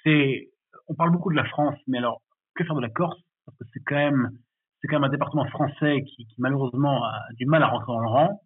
[0.04, 0.50] C'est,
[0.88, 2.22] on parle beaucoup de la France, mais alors
[2.56, 3.20] que faire de la Corse?
[3.46, 4.30] Parce que c'est quand même,
[4.82, 8.08] c'est quand même un département français qui, malheureusement a du mal à rentrer dans le
[8.08, 8.42] rang.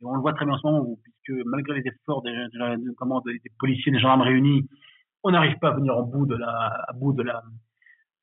[0.00, 2.94] Et on le voit très bien en ce moment, puisque malgré les efforts des, des,
[2.96, 4.68] comment, des, policiers, des gendarmes réunis,
[5.22, 7.42] on n'arrive pas à venir au bout de la, à bout de la,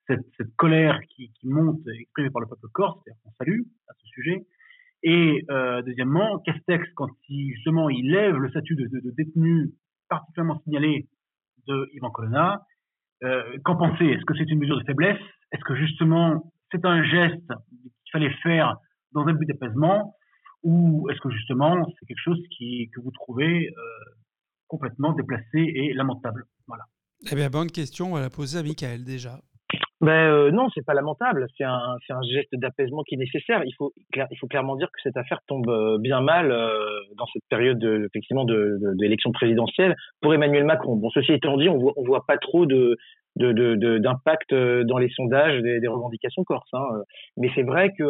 [0.08, 3.00] cette, colère qui, qui monte exprimée par le peuple corse.
[3.26, 4.46] On salue à ce sujet.
[5.04, 9.72] Et euh, deuxièmement, Castex, quand il, justement il lève le statut de, détenu
[10.10, 11.08] particulièrement signalé
[11.68, 12.62] de Ivan Colonna,
[13.24, 15.20] euh, qu'en penser Est-ce que c'est une mesure de faiblesse?
[15.52, 18.76] Est-ce que justement c'est un geste qu'il fallait faire
[19.14, 20.16] dans un but d'apaisement?
[20.64, 23.74] Ou est-ce que justement c'est quelque chose qui, que vous trouvez euh,
[24.68, 26.46] complètement déplacé et lamentable?
[26.68, 26.84] Voilà.
[27.32, 29.42] Eh bien, bonne question, on va la poser à Michael déjà.
[30.02, 31.48] Ben euh, non, c'est pas lamentable.
[31.58, 33.64] C'est un, c'est un geste d'apaisement qui est nécessaire.
[33.66, 36.80] Il faut, il faut clairement dire que cette affaire tombe euh, bien mal euh,
[37.18, 40.96] dans cette période de, effectivement de, d'élection présidentielle pour Emmanuel Macron.
[40.96, 42.96] Bon, ceci étant dit, on voit, on voit pas trop de,
[43.36, 46.70] de, de, d'impact euh, dans les sondages des, des revendications corses.
[46.74, 46.86] Hein.
[47.36, 48.04] Mais c'est vrai que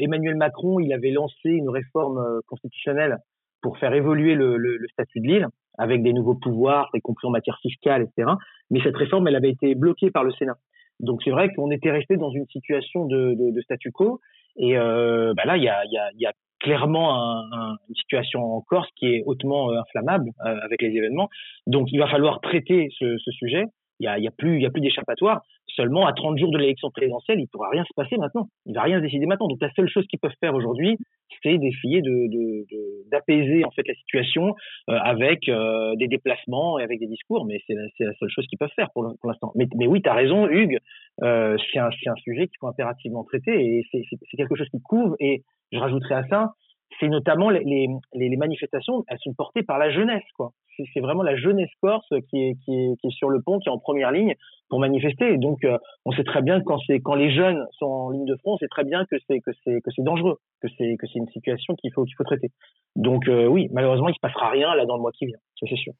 [0.00, 3.16] Emmanuel Macron, il avait lancé une réforme constitutionnelle
[3.62, 5.46] pour faire évoluer le, le, le statut de l'île
[5.78, 8.32] avec des nouveaux pouvoirs, y compris en matière fiscale, etc.
[8.70, 10.56] Mais cette réforme, elle avait été bloquée par le Sénat.
[11.00, 14.20] Donc c'est vrai qu'on était resté dans une situation de, de, de statu quo.
[14.56, 18.42] Et euh, bah là, il y a, y, a, y a, clairement un, une situation
[18.42, 21.28] en Corse qui est hautement euh, inflammable euh, avec les événements.
[21.68, 23.64] Donc il va falloir traiter ce, ce sujet.
[24.00, 25.42] Il y a, y a plus, y a plus d'échappatoire.
[25.78, 28.48] Seulement à 30 jours de l'élection présidentielle, il pourra rien se passer maintenant.
[28.66, 29.46] Il va rien se décider maintenant.
[29.46, 30.98] Donc la seule chose qu'ils peuvent faire aujourd'hui,
[31.40, 34.56] c'est d'essayer de, d'apaiser en fait la situation
[34.90, 37.46] euh, avec euh, des déplacements et avec des discours.
[37.46, 39.52] Mais c'est la, seule chose qu'ils peuvent faire pour, l'instant.
[39.54, 40.78] Mais, mais oui, tu as raison, Hugues.
[41.22, 45.14] Euh, c'est un, un sujet qu'il faut impérativement traiter et c'est quelque chose qui couvre.
[45.20, 46.54] Et je rajouterai à ça,
[46.98, 50.52] c'est notamment les, les, les, manifestations, elles sont portées par la jeunesse, quoi.
[50.94, 53.68] C'est vraiment la jeunesse corse qui est, qui, est, qui est sur le pont, qui
[53.68, 54.34] est en première ligne
[54.68, 55.32] pour manifester.
[55.32, 58.24] Et donc, euh, on sait très bien que quand quand les jeunes sont en ligne
[58.24, 60.96] de front, on sait très bien que c'est que c'est que c'est dangereux, que c'est
[60.96, 62.52] que c'est une situation qu'il faut qu'il faut traiter.
[62.94, 65.66] Donc euh, oui, malheureusement, il se passera rien là dans le mois qui vient, ça
[65.68, 65.94] c'est sûr.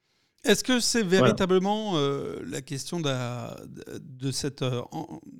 [0.45, 3.11] Est-ce que c'est véritablement euh, la question de,
[3.99, 4.81] de, cette, euh,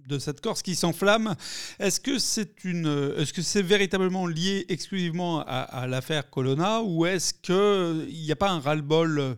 [0.08, 1.36] de cette Corse qui s'enflamme?
[1.80, 7.34] Est-ce que c'est une, est-ce que c'est véritablement lié exclusivement à, l'affaire Colonna ou est-ce
[7.34, 9.38] qu'il n'y a pas un ras-le-bol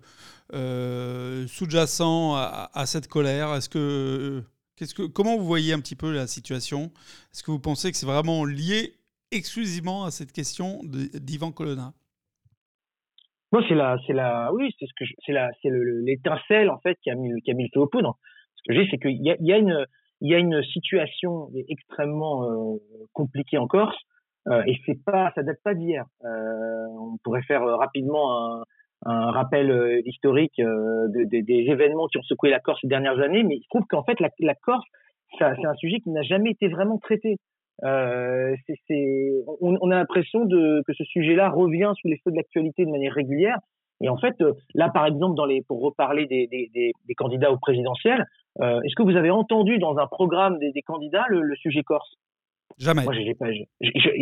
[0.54, 3.54] euh, sous-jacent à, cette colère?
[3.54, 4.44] Est-ce que,
[4.76, 6.92] qu'est-ce que, comment vous voyez un petit peu la situation?
[7.34, 8.96] Est-ce que vous pensez que c'est vraiment lié
[9.30, 11.94] exclusivement à cette question d'Ivan Colonna?
[13.52, 16.98] Moi, c'est la, c'est la, oui, c'est ce que, c'est la, c'est l'étincelle en fait
[17.02, 18.18] qui a mis, qui a mis le feu aux poudres.
[18.56, 19.86] Ce que j'ai, c'est qu'il y a, y a une,
[20.22, 22.78] il y a une situation extrêmement euh,
[23.14, 23.98] compliquée en Corse
[24.48, 26.06] euh, et c'est pas, ça date pas d'hier.
[26.24, 28.64] Euh, on pourrait faire euh, rapidement un,
[29.06, 33.20] un rappel euh, historique de, de, des événements qui ont secoué la Corse ces dernières
[33.20, 34.86] années, mais il se trouve qu'en fait la, la Corse,
[35.38, 37.38] c'est un sujet qui n'a jamais été vraiment traité.
[37.84, 38.56] Euh,
[39.62, 43.14] on, on, a l'impression que ce sujet-là revient sous les feux de l'actualité de manière
[43.14, 43.58] régulière.
[44.02, 47.16] Et en fait, euh, là, par exemple, dans les, pour reparler des, des, des, des
[47.16, 48.26] candidats au présidentiel,
[48.60, 52.16] euh, est-ce que vous avez entendu dans un programme des, candidats le, le, sujet corse?
[52.78, 53.04] Jamais.
[53.04, 53.14] Moi,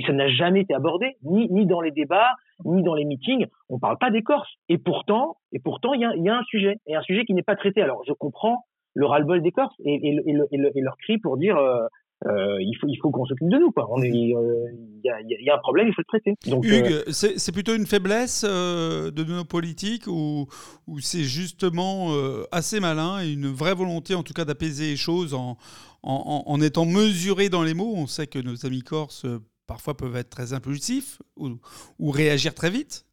[0.06, 2.34] ça n'a jamais été abordé, ni, ni dans les débats,
[2.66, 3.46] ni dans les meetings.
[3.70, 4.52] On parle pas des Corses.
[4.68, 7.34] Et pourtant, et pourtant, il y a, y a, un sujet, et un sujet qui
[7.34, 7.82] n'est pas traité.
[7.82, 11.58] Alors, je comprends le ras-le-bol des Corses et, et, et, et, leur cri pour dire
[11.58, 11.86] euh,
[12.28, 13.72] euh, il faut, il faut qu'on s'occupe de nous.
[13.72, 13.88] Quoi.
[13.90, 14.66] On est, il euh,
[15.04, 16.36] y, a, y, a, un problème, il faut le traiter.
[16.48, 17.12] Donc, Hugues, euh...
[17.12, 20.48] c'est plutôt une faiblesse euh, de nos politiques ou,
[20.88, 24.98] ou c'est justement euh, assez malin et une vraie volonté, en tout cas, d'apaiser les
[24.98, 25.58] choses en,
[26.04, 27.94] en, en, étant mesuré dans les mots?
[27.96, 29.26] On sait que nos amis corses
[29.66, 31.52] parfois peuvent être très impulsifs ou,
[32.00, 33.06] ou réagir très vite.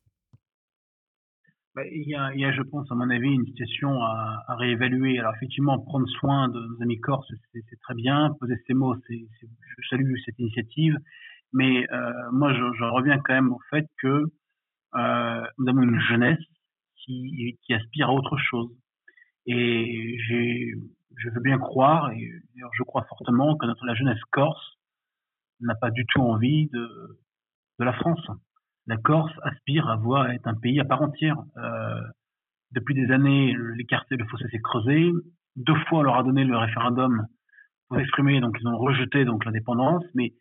[1.77, 4.57] Bah, il, y a, il y a, je pense, à mon avis, une situation à,
[4.57, 5.19] réévaluer.
[5.19, 8.35] Alors, effectivement, prendre soin de nos amis corses, c'est très bien.
[8.41, 10.97] Poser ces mots, c'est je salue cette initiative.
[11.53, 14.25] Mais euh, moi, je, reviens quand même au fait que
[14.95, 16.43] euh, nous avons une jeunesse
[17.05, 18.71] qui, aspire à autre chose.
[19.45, 24.79] Et je veux bien croire, et je crois fortement, que notre, la jeunesse corse
[25.61, 27.19] n'a pas du tout envie de
[27.79, 28.27] la France
[28.87, 31.37] la Corse aspire à voir être un pays à part entière.
[31.57, 32.01] Euh,
[32.73, 35.11] depuis des années, l'écarté, le fossé s'est creusé.
[35.57, 37.27] Deux fois, on leur a donné le référendum
[37.89, 40.05] pour exprimer, donc ils ont rejeté donc l'indépendance.
[40.15, 40.35] Mais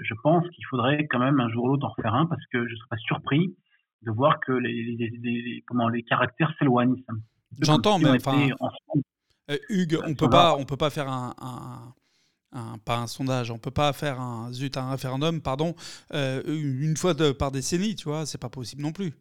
[0.00, 2.66] je pense qu'il faudrait quand même un jour ou l'autre en refaire un parce que
[2.66, 3.56] je ne serais pas surpris
[4.02, 7.02] de voir que les, les, les comment, les caractères s'éloignent.
[7.60, 8.48] J'entends, mais enfin,
[9.50, 11.94] euh, Hugues, on peut pas, on peut pas faire un, un
[12.52, 15.74] un, pas un sondage, on peut pas faire un zut un référendum, pardon,
[16.14, 19.12] euh, une fois de, par décennie, tu vois, c'est pas possible non plus.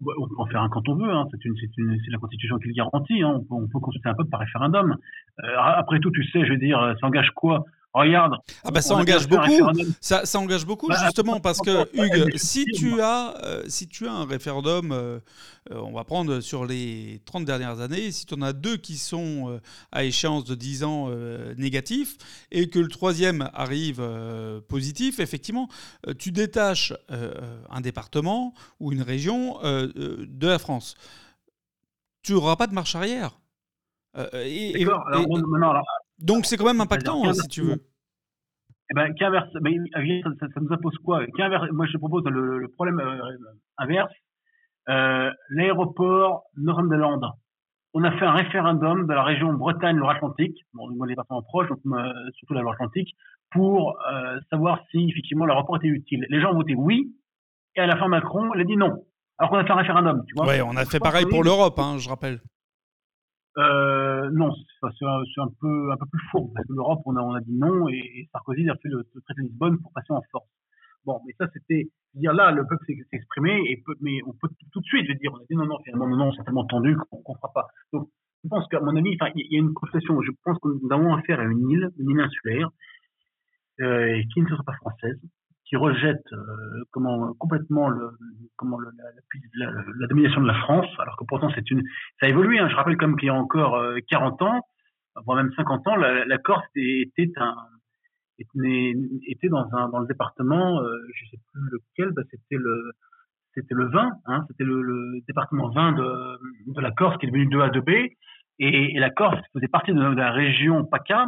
[0.00, 1.26] On peut en faire un quand on veut, hein.
[1.32, 3.34] c'est, la Constitution qui le garantit, hein.
[3.34, 4.96] on, peut, on, peut, consulter un peuple par référendum.
[5.42, 7.64] Euh, après tout, tu sais, je veux dire, ça engage quoi
[7.98, 8.34] Regarde.
[8.64, 9.70] Ah bah ça engage beaucoup.
[10.00, 14.06] Ça, ça, engage beaucoup bah, justement parce que Hugues, si tu as euh, si tu
[14.06, 15.18] as un référendum, euh,
[15.72, 18.96] euh, on va prendre sur les 30 dernières années, si tu en as deux qui
[18.96, 19.60] sont euh,
[19.92, 22.16] à échéance de 10 ans euh, négatifs
[22.50, 24.02] et que le troisième arrive
[24.68, 25.68] positif, effectivement,
[26.18, 26.92] tu détaches
[27.70, 30.94] un département ou une région de la France.
[32.22, 33.38] Tu n'auras pas de marche arrière.
[34.34, 35.06] Et, D'accord.
[35.08, 35.84] Alors, et, maintenant, alors,
[36.18, 37.84] donc c'est quand même impactant, hein, si tu veux.
[38.90, 39.84] Eh ben, qu'inverse, ben,
[40.40, 41.20] ça, ça, nous impose quoi?
[41.72, 43.36] Moi, je propose le, le problème euh,
[43.76, 44.12] inverse.
[44.88, 47.20] Euh, L'aéroport Nord-de-Land.
[47.94, 52.12] On a fait un référendum de la région Bretagne-Loire-Atlantique, bon, les départements proches, donc, euh,
[52.36, 53.14] surtout la Loire-Atlantique,
[53.50, 56.24] pour euh, savoir si effectivement l'aéroport était utile.
[56.30, 57.14] Les gens ont voté oui,
[57.76, 59.04] et à la fin Macron, il a dit non.
[59.38, 60.46] Alors qu'on a fait un référendum, tu vois.
[60.46, 62.40] Ouais, on a fait pareil pour l'Europe, hein, je rappelle.
[63.58, 67.34] Euh, non, c'est un, peu un peu plus fourbe parce que l'Europe, on a, on
[67.34, 70.48] a dit non et, Sarkozy a fait le, traité de Lisbonne pour passer en force.
[71.04, 74.80] Bon, mais ça, c'était dire là, le peuple s'est exprimé, et mais on peut tout
[74.80, 77.18] de suite dire, on a dit non, non, finalement, non, non, c'est tellement tendu qu'on
[77.18, 77.66] ne fera pas.
[77.92, 78.08] Donc,
[78.44, 80.20] je pense qu'à mon avis, il y a une constatation.
[80.22, 82.70] Je pense que nous avons affaire à une île, une île insulaire,
[83.80, 85.18] euh, qui ne sera pas française,
[85.68, 86.84] qui rejette euh,
[87.38, 88.08] complètement la,
[90.08, 91.60] domination de la France, alors que pourtant ça
[92.22, 92.58] a évolué.
[92.58, 92.68] Hein.
[92.70, 94.62] Je rappelle comme qu'il y a encore euh, 40 ans,
[95.26, 97.68] voire même 50 ans, la, Corse était, dans
[98.38, 102.92] le département, euh, je sais plus lequel, bah, c'était le
[103.54, 107.70] c'était le 20, hein, c'était le, département 20 de, la Corse qui est devenu 2A
[107.72, 108.12] 2B,
[108.60, 111.26] et, la Corse faisait partie de la région PACA,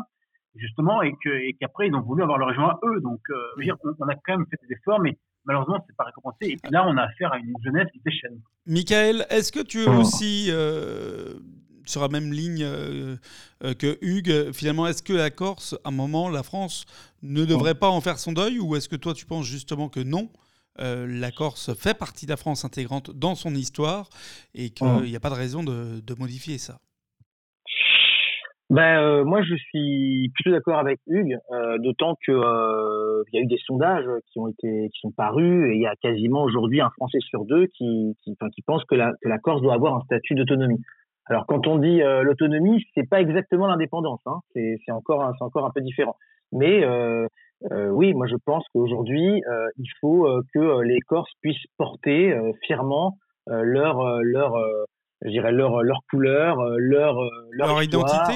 [0.56, 3.00] justement, et que et qu'après ils ont voulu avoir leur région à eux.
[3.00, 6.46] Donc, euh, dire, on, a quand même fait des efforts, mais malheureusement, c'est pas récompensé.
[6.46, 8.40] Et puis là, on a affaire à une jeunesse qui déchaîne.
[8.66, 11.34] Michael, est-ce que tu es aussi euh,
[11.84, 13.16] sur la même ligne euh,
[13.78, 14.52] que Hugues?
[14.52, 16.84] Finalement, est-ce que la Corse, à un moment, la France
[17.22, 20.00] ne devrait pas en faire son deuil, ou est-ce que toi, tu penses justement que
[20.00, 20.30] non
[20.78, 24.08] euh, la Corse fait partie de la France intégrante dans son histoire
[24.54, 26.78] et qu'il n'y a pas de raison de, de modifier ça?
[28.70, 33.40] Ben euh, moi je suis plutôt d'accord avec Hugues, euh, d'autant que euh, il y
[33.40, 36.44] a eu des sondages qui ont été qui sont parus et il y a quasiment
[36.44, 39.60] aujourd'hui un Français sur deux qui qui, enfin, qui pense que la que la Corse
[39.60, 40.80] doit avoir un statut d'autonomie.
[41.26, 45.44] Alors quand on dit euh, l'autonomie, c'est pas exactement l'indépendance, hein, c'est c'est encore c'est
[45.44, 46.14] encore un peu différent.
[46.52, 47.26] Mais euh,
[47.90, 49.42] oui, moi je pense qu'aujourd'hui
[49.78, 54.56] il faut que les Corses puissent porter fièrement leur leur
[55.22, 57.14] je dirais leur leur couleur, leur
[57.50, 58.34] leur, leur identité.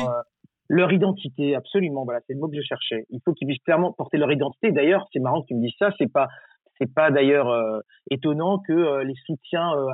[0.68, 2.04] leur identité, absolument.
[2.04, 3.06] Voilà, c'est le mot que je cherchais.
[3.10, 4.72] Il faut qu'ils puissent clairement porter leur identité.
[4.72, 5.90] D'ailleurs, c'est marrant que tu me dises ça.
[5.98, 6.28] C'est pas
[6.78, 9.86] c'est pas d'ailleurs euh, étonnant que euh, les soutiens euh,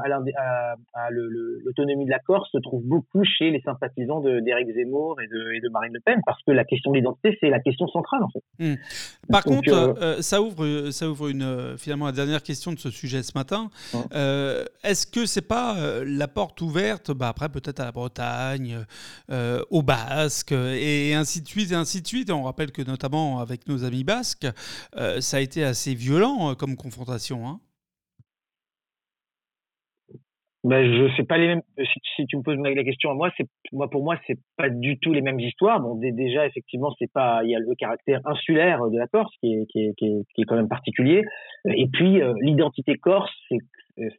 [0.95, 5.53] à, l'autonomie de la Corse se trouvent beaucoup chez les sympathisants d'Éric Zemmour et de,
[5.53, 8.23] et de, Marine Le Pen, parce que la question de l'identité, c'est la question centrale
[8.23, 8.43] en fait.
[8.59, 8.75] Mmh.
[9.31, 13.23] Par Donc, contre, ça ouvre, ça ouvre une, finalement la dernière question de ce sujet
[13.23, 13.69] ce matin.
[14.83, 18.79] Est-ce que c'est pas la porte ouverte, bah, après peut-être à la Bretagne,
[19.71, 22.31] aux Basques, et ainsi de suite, et ainsi de suite.
[22.31, 24.47] Et on rappelle que notamment avec nos amis basques,
[25.21, 27.47] ça a été assez violent comme confrontation.
[27.47, 27.61] Hein
[30.63, 31.63] ben, je sais pas les mêmes.
[32.17, 34.99] Si, tu me poses la question à moi, c'est moi pour moi c'est pas du
[34.99, 35.81] tout les mêmes histoires.
[35.81, 39.55] Bon, déjà effectivement c'est pas il y a le caractère insulaire de la Corse qui
[39.55, 41.23] est qui est, qui est, quand même particulier.
[41.65, 43.59] Et puis euh, l'identité corse, c'est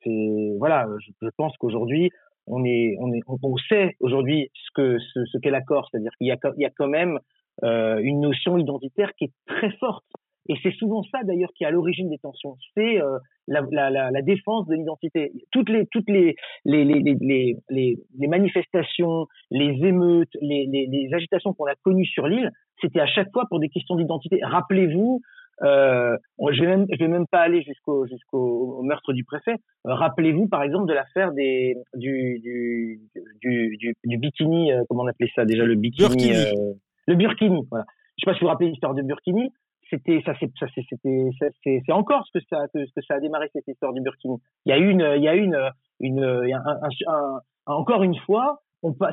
[0.04, 0.88] c'est voilà,
[1.22, 2.10] je, pense qu'aujourd'hui
[2.48, 6.28] on est on est on sait aujourd'hui ce que ce, qu'est la Corse, c'est-à-dire qu'il
[6.28, 7.20] y a il y a quand même
[7.64, 10.06] euh, une notion identitaire qui est très forte
[10.52, 13.90] et c'est souvent ça d'ailleurs qui est à l'origine des tensions, c'est euh, la, la,
[13.90, 15.32] la, la, défense de l'identité.
[15.54, 16.36] Toutes les toutes les
[16.66, 22.52] les, les, les, les, les manifestations, les émeutes, les, agitations qu'on a connues sur l'île,
[22.82, 24.40] c'était à chaque fois pour des questions d'identité.
[24.44, 25.22] Rappelez-vous,
[25.64, 26.18] euh,
[26.52, 29.56] je vais même je vais même pas aller jusqu'au jusqu'au meurtre du préfet.
[29.88, 33.00] Euh, rappelez-vous par exemple de l'affaire des du du,
[33.42, 36.76] du du, du bikini, comment on appelait ça déjà le bikini, Burkini.
[37.08, 37.68] le burkini.
[37.72, 37.86] Voilà.
[38.18, 39.54] Je sais pas si vous vous rappelez l'histoire de Burkini
[39.92, 43.50] c'était ça c'est ça c'était c'est encore ce que ça que, que ça a démarré
[43.54, 44.38] cette histoire du Burkini.
[44.66, 45.58] Il y a une il y a une
[46.00, 48.62] une, un, encore une fois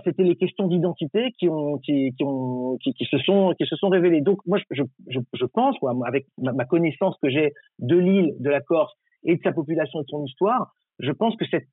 [0.05, 3.89] c'était les questions d'identité qui ont qui, qui ont qui, se sont qui se sont
[3.89, 4.23] révélées.
[4.23, 8.49] Donc moi je je, je pense moi, avec ma, connaissance que j'ai de l'île, de
[8.49, 11.69] la Corse et de sa population et de son histoire, je pense que cette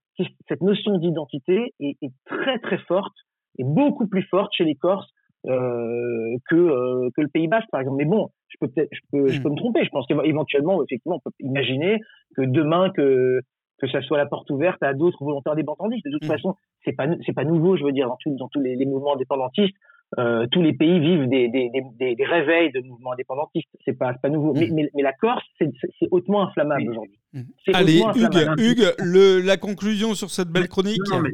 [0.47, 3.15] cette notion d'identité est, est très très forte
[3.57, 5.09] et beaucoup plus forte chez les Corses
[5.47, 7.97] euh, que euh, que le Pays Basque par exemple.
[7.97, 9.43] Mais bon, je peux peut-être je peux je hmm.
[9.43, 9.83] peux me tromper.
[9.83, 11.99] Je pense qu'éventuellement effectivement on peut imaginer
[12.35, 13.41] que demain que
[13.79, 16.05] que ça soit la porte ouverte à d'autres volontaires indépendantistes.
[16.05, 16.27] De toute mmh.
[16.27, 18.85] façon, c'est pas c'est pas nouveau, je veux dire, dans, tout, dans tous les, les,
[18.85, 19.75] mouvements indépendantistes,
[20.17, 23.69] euh, tous les pays vivent des, des, des, des, réveils de mouvements indépendantistes.
[23.83, 24.53] C'est pas pas nouveau.
[24.53, 27.19] Mais, mais, mais, la Corse, c'est hautement inflammable aujourd'hui.
[27.33, 27.41] Mmh.
[27.73, 31.01] Allez, Hugues, Hugues le, la conclusion sur cette belle chronique.
[31.11, 31.31] Non, mais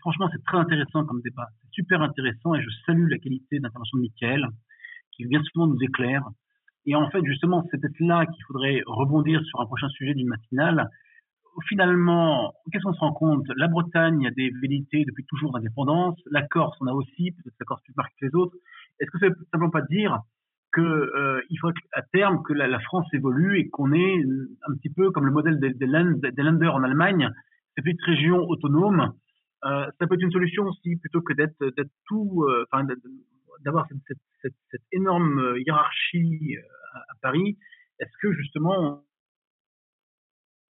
[0.00, 1.48] franchement, c'est très intéressant comme débat.
[1.62, 4.46] C'est super intéressant et je salue la qualité d'intervention de Michael,
[5.12, 6.24] qui bien souvent nous éclaire
[6.86, 10.28] et en fait, justement, c'est peut-être là qu'il faudrait rebondir sur un prochain sujet d'une
[10.28, 10.88] matinale.
[11.68, 13.46] Finalement, qu'est-ce qu'on se rend compte?
[13.56, 16.18] La Bretagne a des vérités depuis toujours d'indépendance.
[16.30, 18.56] La Corse, on a aussi, peut-être la Corse plus marquée que les autres.
[18.98, 20.20] Est-ce que ça veut simplement pas dire
[20.72, 24.22] que euh, faut à terme que la, France évolue et qu'on est
[24.68, 27.30] un petit peu comme le modèle des, des, Länder en Allemagne,
[27.76, 29.12] ces petites régions autonomes.
[29.64, 31.34] Euh, ça peut être une solution aussi plutôt que
[32.06, 32.86] tout, euh, enfin
[33.64, 37.58] d'avoir cette, cette, cette, cette, énorme euh, hiérarchie euh, à Paris,
[37.98, 39.02] est-ce que justement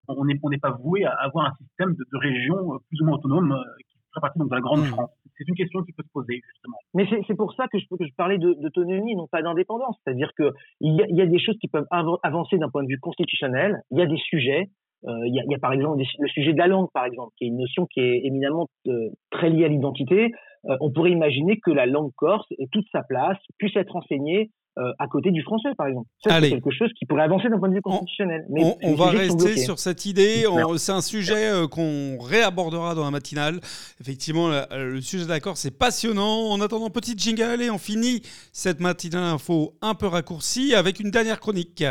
[0.08, 3.06] on n'est on pas voué à avoir un système de, de régions euh, plus ou
[3.06, 3.56] moins autonomes
[3.88, 4.86] qui ferait partie donc, de la grande mmh.
[4.86, 6.78] France c'est une question qui peut se poser, justement.
[6.94, 9.96] Mais c'est pour ça que je, que je parlais d'autonomie, non pas d'indépendance.
[10.04, 12.98] C'est-à-dire qu'il y, a, y a des choses qui peuvent avancer d'un point de vue
[12.98, 14.70] constitutionnel, il y a des sujets,
[15.06, 17.32] euh, il y, a, y, a, par exemple le sujet de la langue, par exemple,
[17.36, 20.32] qui est une notion qui est éminemment euh, très liée à l'identité.
[20.68, 24.50] Euh, on pourrait imaginer que la langue corse ait toute sa place, puisse être enseignée
[24.98, 26.06] à côté du français, par exemple.
[26.22, 28.44] c'est quelque chose qui pourrait avancer d'un point de vue constitutionnel.
[28.50, 30.44] Mais on, va rester sur cette idée.
[30.76, 33.60] C'est un sujet qu'on réabordera dans la matinale.
[34.02, 36.50] Effectivement, le sujet de la Corse est passionnant.
[36.50, 38.20] En attendant, petite jingle et on finit
[38.52, 41.82] cette matinale info un peu raccourcie avec une dernière chronique.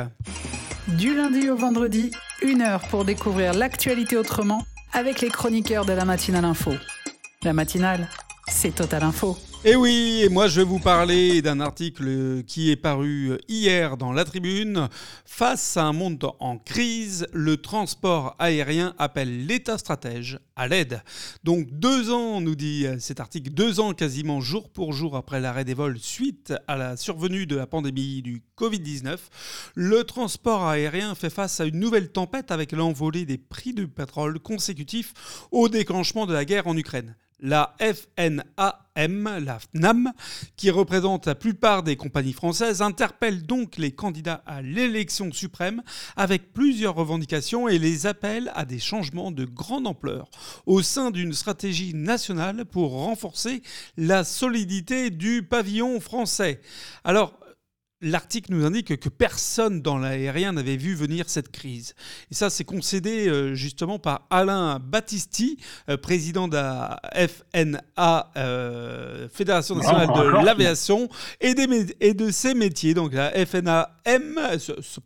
[0.99, 2.11] Du lundi au vendredi,
[2.43, 4.61] une heure pour découvrir l'actualité autrement
[4.93, 6.73] avec les chroniqueurs de la matinale info.
[7.43, 8.07] La matinale,
[8.47, 9.37] c'est Total Info.
[9.63, 14.13] Et oui, et moi je vais vous parler d'un article qui est paru hier dans
[14.13, 14.89] la tribune.
[15.25, 21.01] Face à un monde en crise, le transport aérien appelle l'État stratège à l'aide.
[21.43, 25.65] Donc deux ans, nous dit cet article, deux ans quasiment jour pour jour après l'arrêt
[25.65, 29.17] des vols suite à la survenue de la pandémie du Covid-19,
[29.73, 34.39] le transport aérien fait face à une nouvelle tempête avec l'envolée des prix du pétrole
[34.39, 35.13] consécutifs
[35.51, 37.15] au déclenchement de la guerre en Ukraine
[37.45, 38.43] la FNAM,
[38.95, 40.11] la FNAM,
[40.57, 45.83] qui représente la plupart des compagnies françaises, interpelle donc les candidats à l'élection suprême
[46.15, 50.27] avec plusieurs revendications et les appelle à des changements de grande ampleur
[50.65, 53.61] au sein d'une stratégie nationale pour renforcer
[53.95, 56.61] la solidité du pavillon français.
[57.03, 57.39] Alors,
[58.05, 61.95] L'article nous indique que personne dans l'aérien n'avait vu venir cette crise.
[62.29, 65.57] Et ça, c'est concédé euh, justement par Alain Battisti,
[65.89, 71.09] euh, président de la FNA, euh, Fédération nationale de l'aviation,
[71.41, 71.55] et,
[71.99, 74.39] et, de ses métiers, donc la FNAM,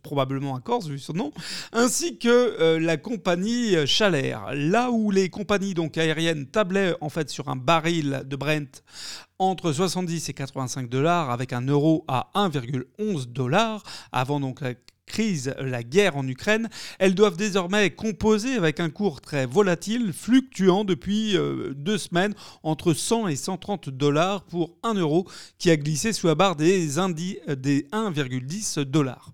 [0.02, 1.32] probablement un Corse vu son nom,
[1.72, 4.50] ainsi que la compagnie Chalair.
[4.52, 8.82] Là où les compagnies donc, aériennes tablaient en fait sur un baril de Brent
[9.40, 13.82] entre 70 et 85 dollars avec un euro à 1,11 dollars
[14.12, 14.74] avant donc la
[15.06, 16.68] crise, la guerre en Ukraine,
[17.00, 22.92] elles doivent désormais composer avec un cours très volatile, fluctuant depuis euh, deux semaines entre
[22.92, 25.26] 100 et 130 dollars pour 1 euro
[25.58, 29.32] qui a glissé sous la barre des, des 1,10 dollars.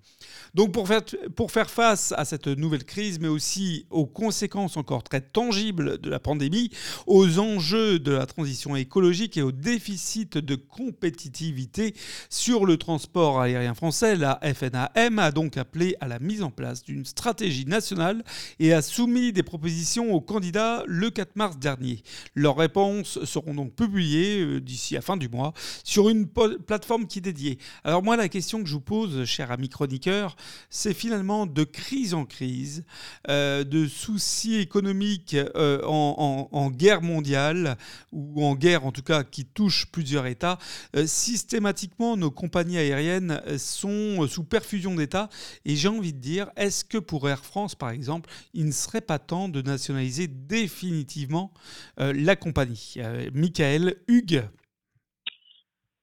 [0.55, 1.03] Donc pour faire,
[1.35, 6.11] pour faire face à cette nouvelle crise, mais aussi aux conséquences encore très tangibles de
[6.11, 6.71] la pandémie,
[7.07, 11.95] aux enjeux de la transition écologique et au déficit de compétitivité
[12.31, 16.83] sur le transport aérien français, la FNAM a donc appelé à la mise en place
[16.83, 18.25] d'une stratégie nationale
[18.59, 22.03] et a soumis des propositions aux candidats le 4 mars dernier.
[22.35, 25.53] Leurs réponses seront donc publiées euh, d'ici la fin du mois
[25.85, 27.59] sur une plateforme qui est dédiée.
[27.85, 30.26] Alors moi, la question que je vous pose, cher ami chroniqueur,
[30.71, 32.85] c'est finalement de crise en crise,
[33.29, 37.77] euh, de soucis économiques euh, en, guerre mondiale,
[38.13, 40.59] ou en guerre en tout cas qui touche plusieurs États.
[40.97, 45.29] Euh, systématiquement, nos compagnies aériennes sont sous perfusion d'État.
[45.65, 49.01] Et j'ai envie de dire, est-ce que pour Air France, par exemple, il ne serait
[49.01, 51.53] pas temps de nationaliser définitivement
[51.99, 52.97] la compagnie?
[53.33, 54.45] Michael Hugues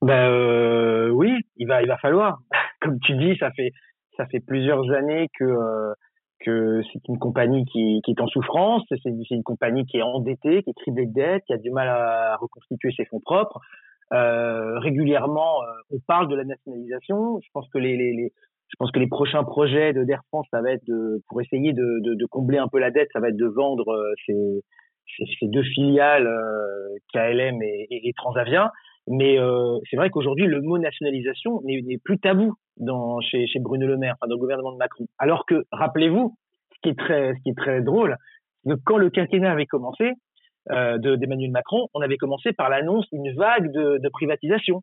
[0.03, 2.41] ben oui, il va, il va falloir.
[2.81, 3.71] Comme tu dis, ça fait
[4.17, 5.93] ça fait plusieurs années que euh,
[6.39, 8.99] que c'est une compagnie qui, est en souffrance, c'est
[9.31, 12.35] une compagnie qui est endettée, qui est criblée de dettes, qui a du mal à
[12.35, 13.61] reconstituer ses fonds propres.
[14.11, 17.39] Euh, régulièrement, euh, on parle de la nationalisation.
[17.41, 18.33] Je pense que les, les,
[18.67, 21.71] je pense que les prochains projets de d'Air France, ça va être de, pour essayer
[21.71, 23.85] de, de, combler un peu la dette, ça va être de vendre
[24.25, 24.61] ces,
[25.43, 26.29] deux filiales
[27.13, 28.73] KLM et Transavia.
[29.07, 33.85] Mais euh, c'est vrai qu'aujourd'hui, le mot nationalisation n'est plus tabou dans, chez, chez Bruno
[33.85, 35.05] Le Maire, enfin, dans le gouvernement de Macron.
[35.17, 36.37] Alors que, rappelez-vous,
[36.75, 38.17] ce qui est très, ce qui est très drôle,
[38.65, 40.13] que quand le quinquennat avait commencé,
[40.71, 44.81] euh, d'Emmanuel Macron, on avait commencé par l'annonce d'une vague de, de privatisation.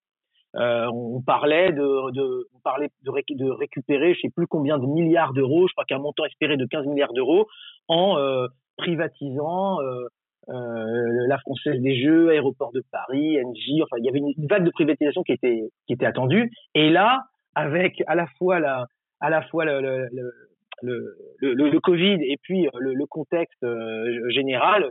[0.57, 4.87] Euh, on parlait de, de, on parlait de, de récupérer, je sais plus combien de
[4.87, 7.47] milliards d'euros, je crois qu'un montant espéré de 15 milliards d'euros,
[7.89, 10.09] en euh, privatisant euh,
[10.51, 14.65] euh, la Française des Jeux, Aéroport de Paris, NJ, enfin il y avait une, vague
[14.65, 16.51] de privatisation qui était qui était attendue.
[16.75, 17.21] Et là,
[17.55, 18.87] avec à la fois la
[19.21, 20.09] à la fois le,
[20.83, 24.91] le, le, Covid et puis euh, le, contexte euh, général,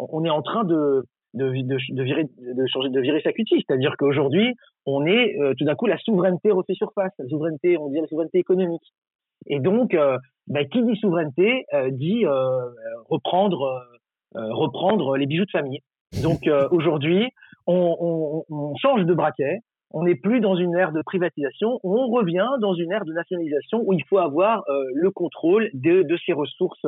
[0.00, 1.04] on est en train de
[1.34, 4.54] de, de, virer de changer de virer sa cutie, c'est-à-dire qu'aujourd'hui
[4.84, 8.38] on est tout d'un coup la souveraineté refait surface, la souveraineté on dit la souveraineté
[8.38, 8.92] économique.
[9.46, 9.96] Et donc,
[10.46, 12.26] bah, qui dit souveraineté dit
[13.08, 13.82] reprendre
[14.34, 15.80] reprendre les bijoux de famille.
[16.20, 17.30] Donc euh, aujourd'hui,
[17.66, 19.58] on, on, on, change de braquet.
[19.90, 23.82] On n'est plus dans une ère de privatisation, on revient dans une ère de nationalisation
[23.84, 26.86] où il faut avoir euh, le contrôle de, de ces ressources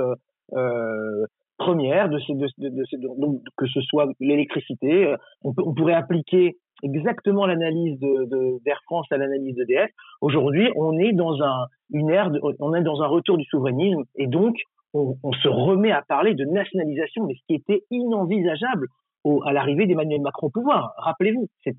[0.54, 1.26] euh,
[1.58, 5.14] premières, de ces, de, donc, que ce soit l'électricité.
[5.42, 9.90] On, on pourrait appliquer exactement l'analyse de d'Air France à l'analyse d'EDF.
[10.22, 14.28] Aujourd'hui, on est dans un, une ère, on est dans un retour du souverainisme et
[14.28, 14.56] donc
[14.94, 18.88] on, on, se remet à parler de nationalisation, mais ce qui était inenvisageable
[19.24, 20.94] au, à l'arrivée d'Emmanuel Macron au pouvoir.
[20.98, 21.74] Rappelez-vous, c'est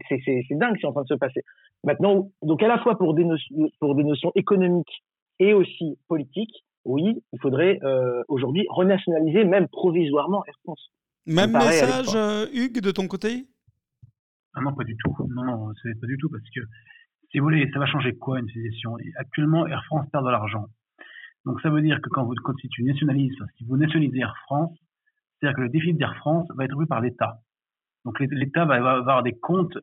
[0.52, 1.42] dingue ce qui est en train de se passer.
[1.84, 5.04] Maintenant, donc à la fois pour des, notions, pour des notions économiques
[5.40, 10.92] et aussi politiques, oui, il faudrait euh, aujourd'hui renationaliser, même provisoirement, Air France.
[11.26, 13.48] Même message, euh, Hugues, de ton côté?
[14.54, 15.16] Ah Non, pas du tout.
[15.30, 16.62] Non, non, c'est pas du tout parce que
[17.32, 20.66] si vous voulez, ça va changer quoi une situation Actuellement, Air France perd de l'argent.
[21.46, 24.76] Donc ça veut dire que quand vous constituez tu nationalises, si vous nationalisez Air France,
[25.40, 27.40] c'est-à-dire que le déficit d'Air France va être pris par l'État.
[28.04, 29.78] Donc l'État va avoir des comptes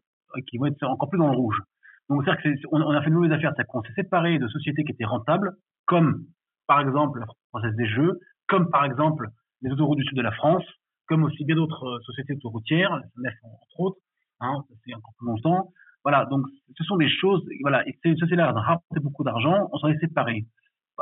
[0.49, 1.61] qui vont être encore plus dans le rouge.
[2.09, 4.85] Donc c'est-à-dire qu'on on a fait une mauvaise affaire, c'est qu'on s'est séparé de sociétés
[4.85, 5.53] qui étaient rentables,
[5.87, 6.25] comme
[6.67, 9.29] par exemple la Française des Jeux, comme par exemple
[9.63, 10.65] les autoroutes du sud de la France,
[11.07, 13.99] comme aussi bien d'autres euh, sociétés autoroutières, entre autres,
[14.41, 15.73] hein, c'est encore plus longtemps.
[16.05, 16.47] Voilà, donc
[16.77, 19.99] ce sont des choses, voilà, et une société-là a rapporté beaucoup d'argent, on s'en est
[19.99, 20.47] séparé.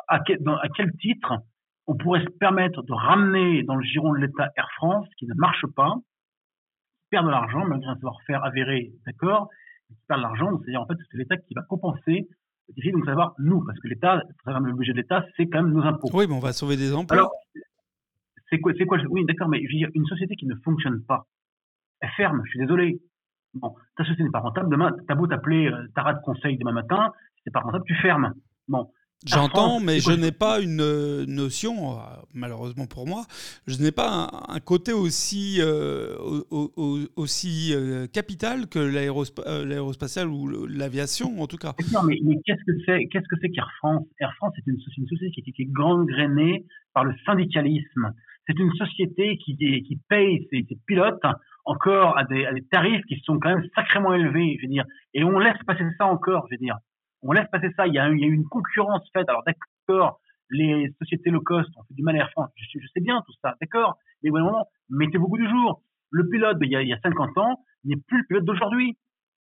[0.08, 1.34] À quel, à quel titre
[1.86, 5.34] on pourrait se permettre de ramener dans le giron de l'État Air France, qui ne
[5.34, 5.94] marche pas,
[7.10, 9.48] perd de l'argent, malgré un savoir-faire avéré, d'accord,
[9.88, 12.28] qui perd de l'argent, c'est-à-dire en fait c'est l'État qui va compenser
[12.68, 15.72] le déficit, donc savoir nous, parce que l'État, le budget de l'État, c'est quand même
[15.72, 16.08] nos impôts.
[16.12, 17.16] Oui, mais on va sauver des emplois.
[17.16, 17.32] Alors,
[18.48, 21.26] c'est quoi, c'est quoi Oui, d'accord, mais une société qui ne fonctionne pas,
[22.00, 23.00] elle ferme, je suis désolé.
[23.54, 26.72] Bon, ta société n'est pas rentable, demain, t'as beau t'appeler euh, Tara de conseil demain
[26.72, 28.32] matin, si c'est pas rentable, tu fermes.
[28.68, 28.88] Bon,
[29.26, 32.02] J'entends, mais je n'ai pas une euh, notion, euh,
[32.32, 33.24] malheureusement pour moi,
[33.66, 36.16] je n'ai pas un, côté aussi, euh,
[37.16, 37.74] aussi
[38.14, 41.74] capital que l'aérospatiale ou l'aviation, en tout cas.
[41.92, 42.16] Non, mais,
[42.46, 44.06] qu'est-ce que c'est qu'est-ce que c'est qu'Air France?
[44.20, 46.64] Air France, c'est une, une, société qui, qui, est gangrénée
[46.94, 48.14] par le syndicalisme.
[48.46, 51.22] C'est une société qui, qui paye ses, ses pilotes
[51.66, 54.84] encore à des, à des, tarifs qui sont quand même sacrément élevés, je veux dire.
[55.12, 56.78] Et on laisse passer ça encore, je veux dire
[57.22, 57.86] on laisse passer ça.
[57.86, 59.28] Il y a, il y a une concurrence faite.
[59.28, 62.50] Alors d'accord, les sociétés low cost ont fait du mal à Air France.
[62.56, 63.96] Je, sais bien tout ça, d'accord.
[64.22, 65.82] Mais moment, mettez-vous au goût du jour.
[66.10, 68.96] Le pilote il y a, il y a 50 ans n'est plus le pilote d'aujourd'hui.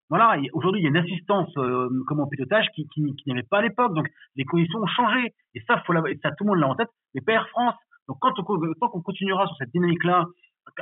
[0.10, 3.44] Voilà, aujourd'hui, il y a une assistance euh, comme en pilotage qui, qui, n'y avait
[3.44, 3.94] pas à l'époque.
[3.96, 5.34] Donc, les conditions ont changé.
[5.56, 7.74] Et ça, faut ça tout le monde l'a en tête, mais pas Air France.
[8.08, 10.26] Donc, quand on, tant qu'on continuera sur cette dynamique-là,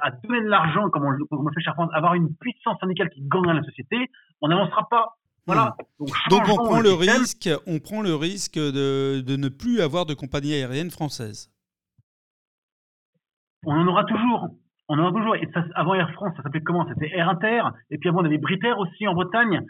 [0.02, 3.22] à donner de l'argent, comme on, le fait Air France, avoir une puissance syndicale qui
[3.22, 4.10] gagne la société,
[4.42, 5.14] on n'avancera pas.
[5.46, 5.76] Voilà.
[6.00, 6.06] Hmm.
[6.30, 10.14] Donc, on prend le risque, on prend le risque de, de, ne plus avoir de
[10.14, 11.52] compagnie aérienne française.
[13.66, 14.50] On en aura toujours.
[14.90, 15.36] On en aura toujours.
[15.36, 16.88] Et ça, avant Air France, ça s'appelait comment?
[16.88, 17.62] C'était Air Inter.
[17.90, 19.66] Et puis avant, on avait Britair aussi en Bretagne.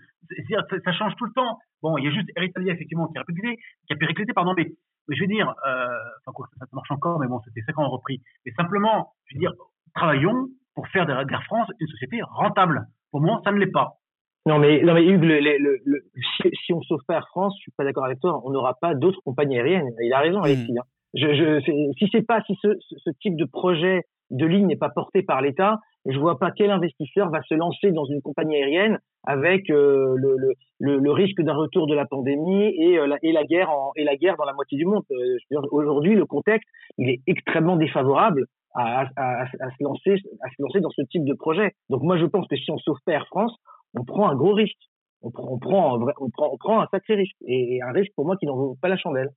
[0.49, 1.59] Ça, ça, change tout le temps.
[1.82, 4.53] Bon, il y a juste Air Italia, effectivement, qui a périclité, qui a périclité pardon,
[4.55, 4.71] mais,
[5.07, 5.88] mais je veux dire, euh,
[6.21, 8.21] enfin, quoi, ça, marche encore, mais bon, c'était ça qu'on a repris.
[8.45, 9.51] Mais simplement, je veux dire,
[9.95, 12.88] travaillons pour faire d'Air France une société rentable.
[13.11, 13.99] Pour moi, ça ne l'est pas.
[14.45, 16.01] Non mais non mais Hugues, le, le, le,
[16.41, 18.41] si, si, on sauve pas Air France, je suis pas d'accord avec toi.
[18.43, 19.89] On n'aura pas d'autres compagnies aériennes.
[20.01, 20.73] Il a raison, Alexis.
[20.73, 20.79] Hmm.
[20.79, 20.83] Hein.
[21.13, 21.59] Je, je,
[21.97, 25.41] si c'est pas si ce, ce, type de projet de ligne n'est pas porté par
[25.41, 25.77] l'État,
[26.07, 30.35] je vois pas quel investisseur va se lancer dans une compagnie aérienne avec euh, le,
[30.79, 33.91] le, le, risque d'un retour de la pandémie et, euh, la, et la guerre en,
[33.95, 35.03] et la guerre dans la moitié du monde.
[35.11, 36.67] Euh, Aujourd'hui, le contexte
[36.97, 41.25] il est extrêmement défavorable à, à, à, se lancer à se lancer dans ce type
[41.25, 41.73] de projet.
[41.89, 43.55] Donc moi, je pense que si on sauve pas Air France,
[43.93, 44.77] on prend un gros risque.
[45.21, 47.35] On, on, prend, un vrai, on, prend, on prend un sacré risque.
[47.45, 49.31] Et, un risque pour moi qui n'en vaut pas la chandelle.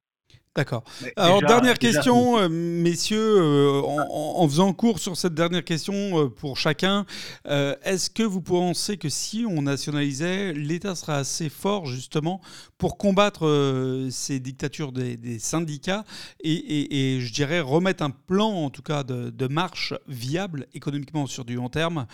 [0.57, 0.85] D'accord.
[1.17, 6.29] Alors, dernière question, euh, messieurs, euh, en, en, faisant cours sur cette dernière question euh,
[6.31, 7.05] pour chacun,
[7.45, 12.41] est-ce que vous pensez que si on nationalisait, l'État serait assez fort justement
[12.79, 16.05] pour combattre ces dictatures des, des syndicats
[16.41, 20.67] et, et, et, je dirais remettre un plan en tout cas de, de marche viable
[20.73, 22.07] économiquement sur du long terme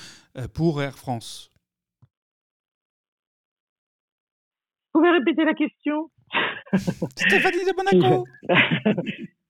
[0.52, 1.52] pour Air France
[4.81, 6.10] Vous pouvez répéter la question?
[6.74, 8.26] Stéphanie de Monaco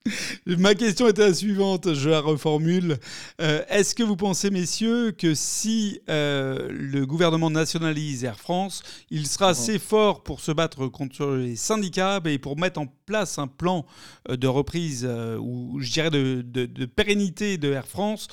[0.45, 2.97] Ma question était la suivante, je la reformule.
[3.39, 9.25] Euh, est-ce que vous pensez, messieurs, que si euh, le gouvernement nationalise Air France, il
[9.27, 13.47] sera assez fort pour se battre contre les syndicats et pour mettre en place un
[13.47, 13.85] plan
[14.29, 15.07] euh, de reprise
[15.39, 18.27] ou je dirais de, de, pérennité de Air France,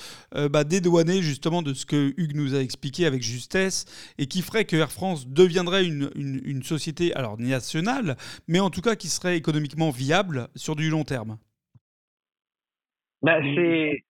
[0.51, 3.85] bah, dédouané justement de ce que Hugues nous a expliqué avec justesse
[4.19, 8.17] et qui ferait que Air France deviendrait une, une, une société, alors nationale,
[8.49, 11.39] mais en tout cas qui serait économiquement viable sur du long terme?
[13.23, 14.05] Bah, c'est.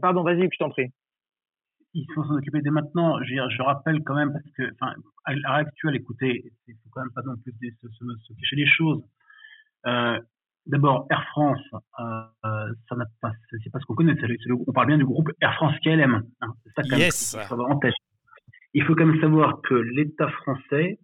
[0.00, 0.90] Pardon, vas-y, je t'en prie.
[1.92, 3.22] Il faut s'en occuper dès maintenant.
[3.22, 4.94] Je, je, rappelle quand même, parce que, enfin,
[5.24, 8.56] à l'heure actuelle, écoutez, il faut quand même pas non plus se, se, se cacher
[8.56, 9.02] les choses.
[9.86, 10.18] Euh,
[10.66, 11.60] D'abord, Air France,
[12.00, 14.16] euh, ça n'a pas, c'est pas ce qu'on connaît.
[14.66, 16.22] on parle bien du groupe Air France KLM.
[16.40, 17.36] Hein, c'est ça quand yes.
[17.50, 17.92] même en tête.
[18.72, 20.98] Il faut quand même savoir que l'État français,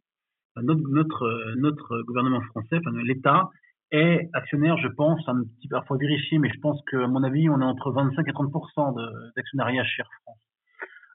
[0.56, 3.50] notre, notre, notre gouvernement français, enfin l'État,
[3.93, 7.49] est actionnaire, je pense, un petit peu, parfois vérifier, mais je pense qu'à mon avis,
[7.49, 10.38] on est entre 25 et 30% d'actionnariat chez Air France.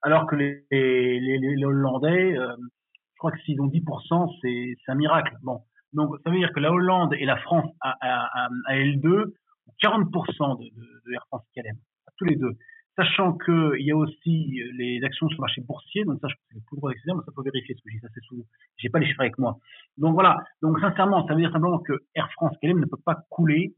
[0.01, 4.95] Alors que les, les, les, Hollandais, euh, je crois que s'ils ont 10% c'est un
[4.95, 5.35] miracle.
[5.41, 5.61] Bon,
[5.93, 9.73] donc ça veut dire que la Hollande et la France à, à, à L2 ont
[9.79, 11.75] 40 de, de, de, Air France KLM,
[12.17, 12.51] tous les deux.
[12.95, 16.63] Sachant qu'il y a aussi les actions sur le marché boursier, donc ça, je que
[16.65, 18.45] plus le droit mais ça faut vérifier, ce que j'ai ça c'est sous,
[18.77, 19.57] j'ai pas les chiffres avec moi.
[19.97, 20.37] Donc voilà.
[20.61, 23.75] Donc sincèrement, ça veut dire simplement que Air France KLM ne peut pas couler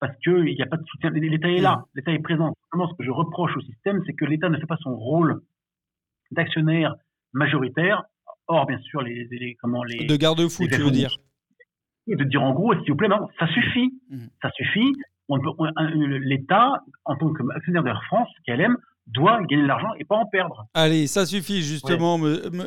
[0.00, 1.10] parce qu'il n'y a pas de soutien.
[1.10, 1.84] L'État est là, mm.
[1.94, 2.54] l'État est présent.
[2.72, 5.40] Vraiment, ce que je reproche au système, c'est que l'État ne fait pas son rôle
[6.30, 6.94] d'actionnaire
[7.32, 8.04] majoritaire.
[8.46, 11.16] Or, bien sûr, les, les comment les de garde-fou, tu veux dire
[12.06, 14.26] Et de dire en gros, s'il vous plaît, non, ça suffit, mm.
[14.42, 14.92] ça suffit.
[15.28, 18.76] L'État, en tant qu'actionnaire de Air France, KLM,
[19.08, 20.66] doit gagner de l'argent et pas en perdre.
[20.74, 22.18] Allez, ça suffit justement,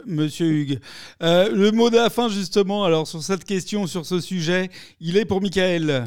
[0.07, 0.80] monsieur Hugues.
[1.22, 5.18] Euh, le mot de la fin justement, alors sur cette question, sur ce sujet, il
[5.18, 6.05] est pour Michael.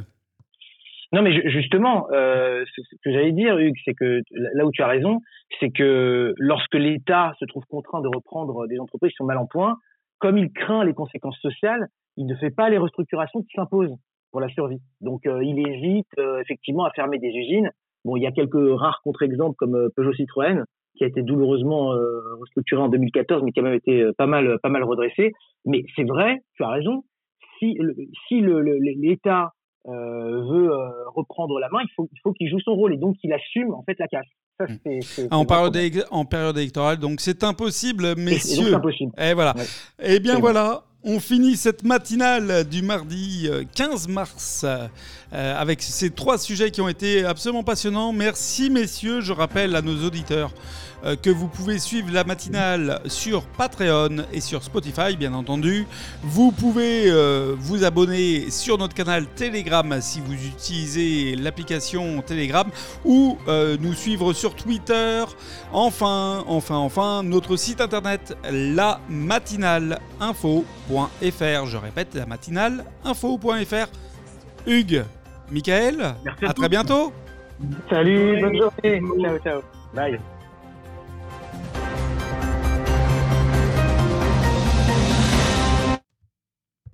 [1.12, 4.88] Non, mais justement, euh, ce que j'allais dire, Hugues, c'est que là où tu as
[4.88, 5.20] raison,
[5.60, 9.46] c'est que lorsque l'État se trouve contraint de reprendre des entreprises qui sont mal en
[9.46, 9.76] point,
[10.18, 11.86] comme il craint les conséquences sociales,
[12.16, 13.94] il ne fait pas les restructurations qui s'imposent
[14.34, 14.80] pour la survie.
[15.00, 16.10] Donc, euh, il hésite
[16.40, 17.70] effectivement à fermer des usines
[18.04, 20.64] Bon, il y a quelques rares contre-exemples comme euh, Peugeot Citroën,
[20.96, 24.26] qui a été douloureusement euh, restructuré en 2014, mais qui a même été euh, pas
[24.26, 25.32] mal, pas mal redressé.
[25.64, 27.02] Mais c'est vrai, tu as raison.
[27.58, 27.78] Si,
[28.28, 29.52] si l'État
[29.86, 30.70] veut
[31.14, 33.72] reprendre la main, il faut, il faut qu'il joue son rôle et donc qu'il assume
[33.72, 34.26] en fait la casse.
[34.58, 35.28] Ça, hmm.
[35.30, 35.76] en, période
[36.10, 38.68] en, période électorale, donc c'est impossible, messieurs.
[38.68, 39.12] C'est impossible.
[39.18, 39.54] Et voilà.
[40.02, 46.10] Et eh bien voilà, on finit cette matinale du mardi 15 mars euh, avec ces
[46.10, 48.12] trois sujets qui ont été absolument passionnants.
[48.12, 50.54] Merci messieurs, je rappelle à nos auditeurs euh,
[51.22, 55.86] que vous pouvez suivre la matinale sur Patreon et sur Spotify bien entendu.
[56.22, 62.68] Vous pouvez euh, vous abonner sur notre canal Telegram si vous utilisez l'application Telegram
[63.04, 63.38] ou
[63.80, 65.24] nous suivre sur Twitter.
[65.72, 69.00] Enfin, enfin, enfin, notre site internet la
[70.20, 71.66] info.fr.
[71.66, 72.26] Je répète, la
[73.04, 73.88] info.fr.
[74.66, 75.04] Hugues,
[75.50, 77.12] Michael, à, très bientôt.
[77.88, 79.02] Salut, bonne journée.
[79.22, 79.62] Ciao, ciao.
[79.94, 80.18] Bye.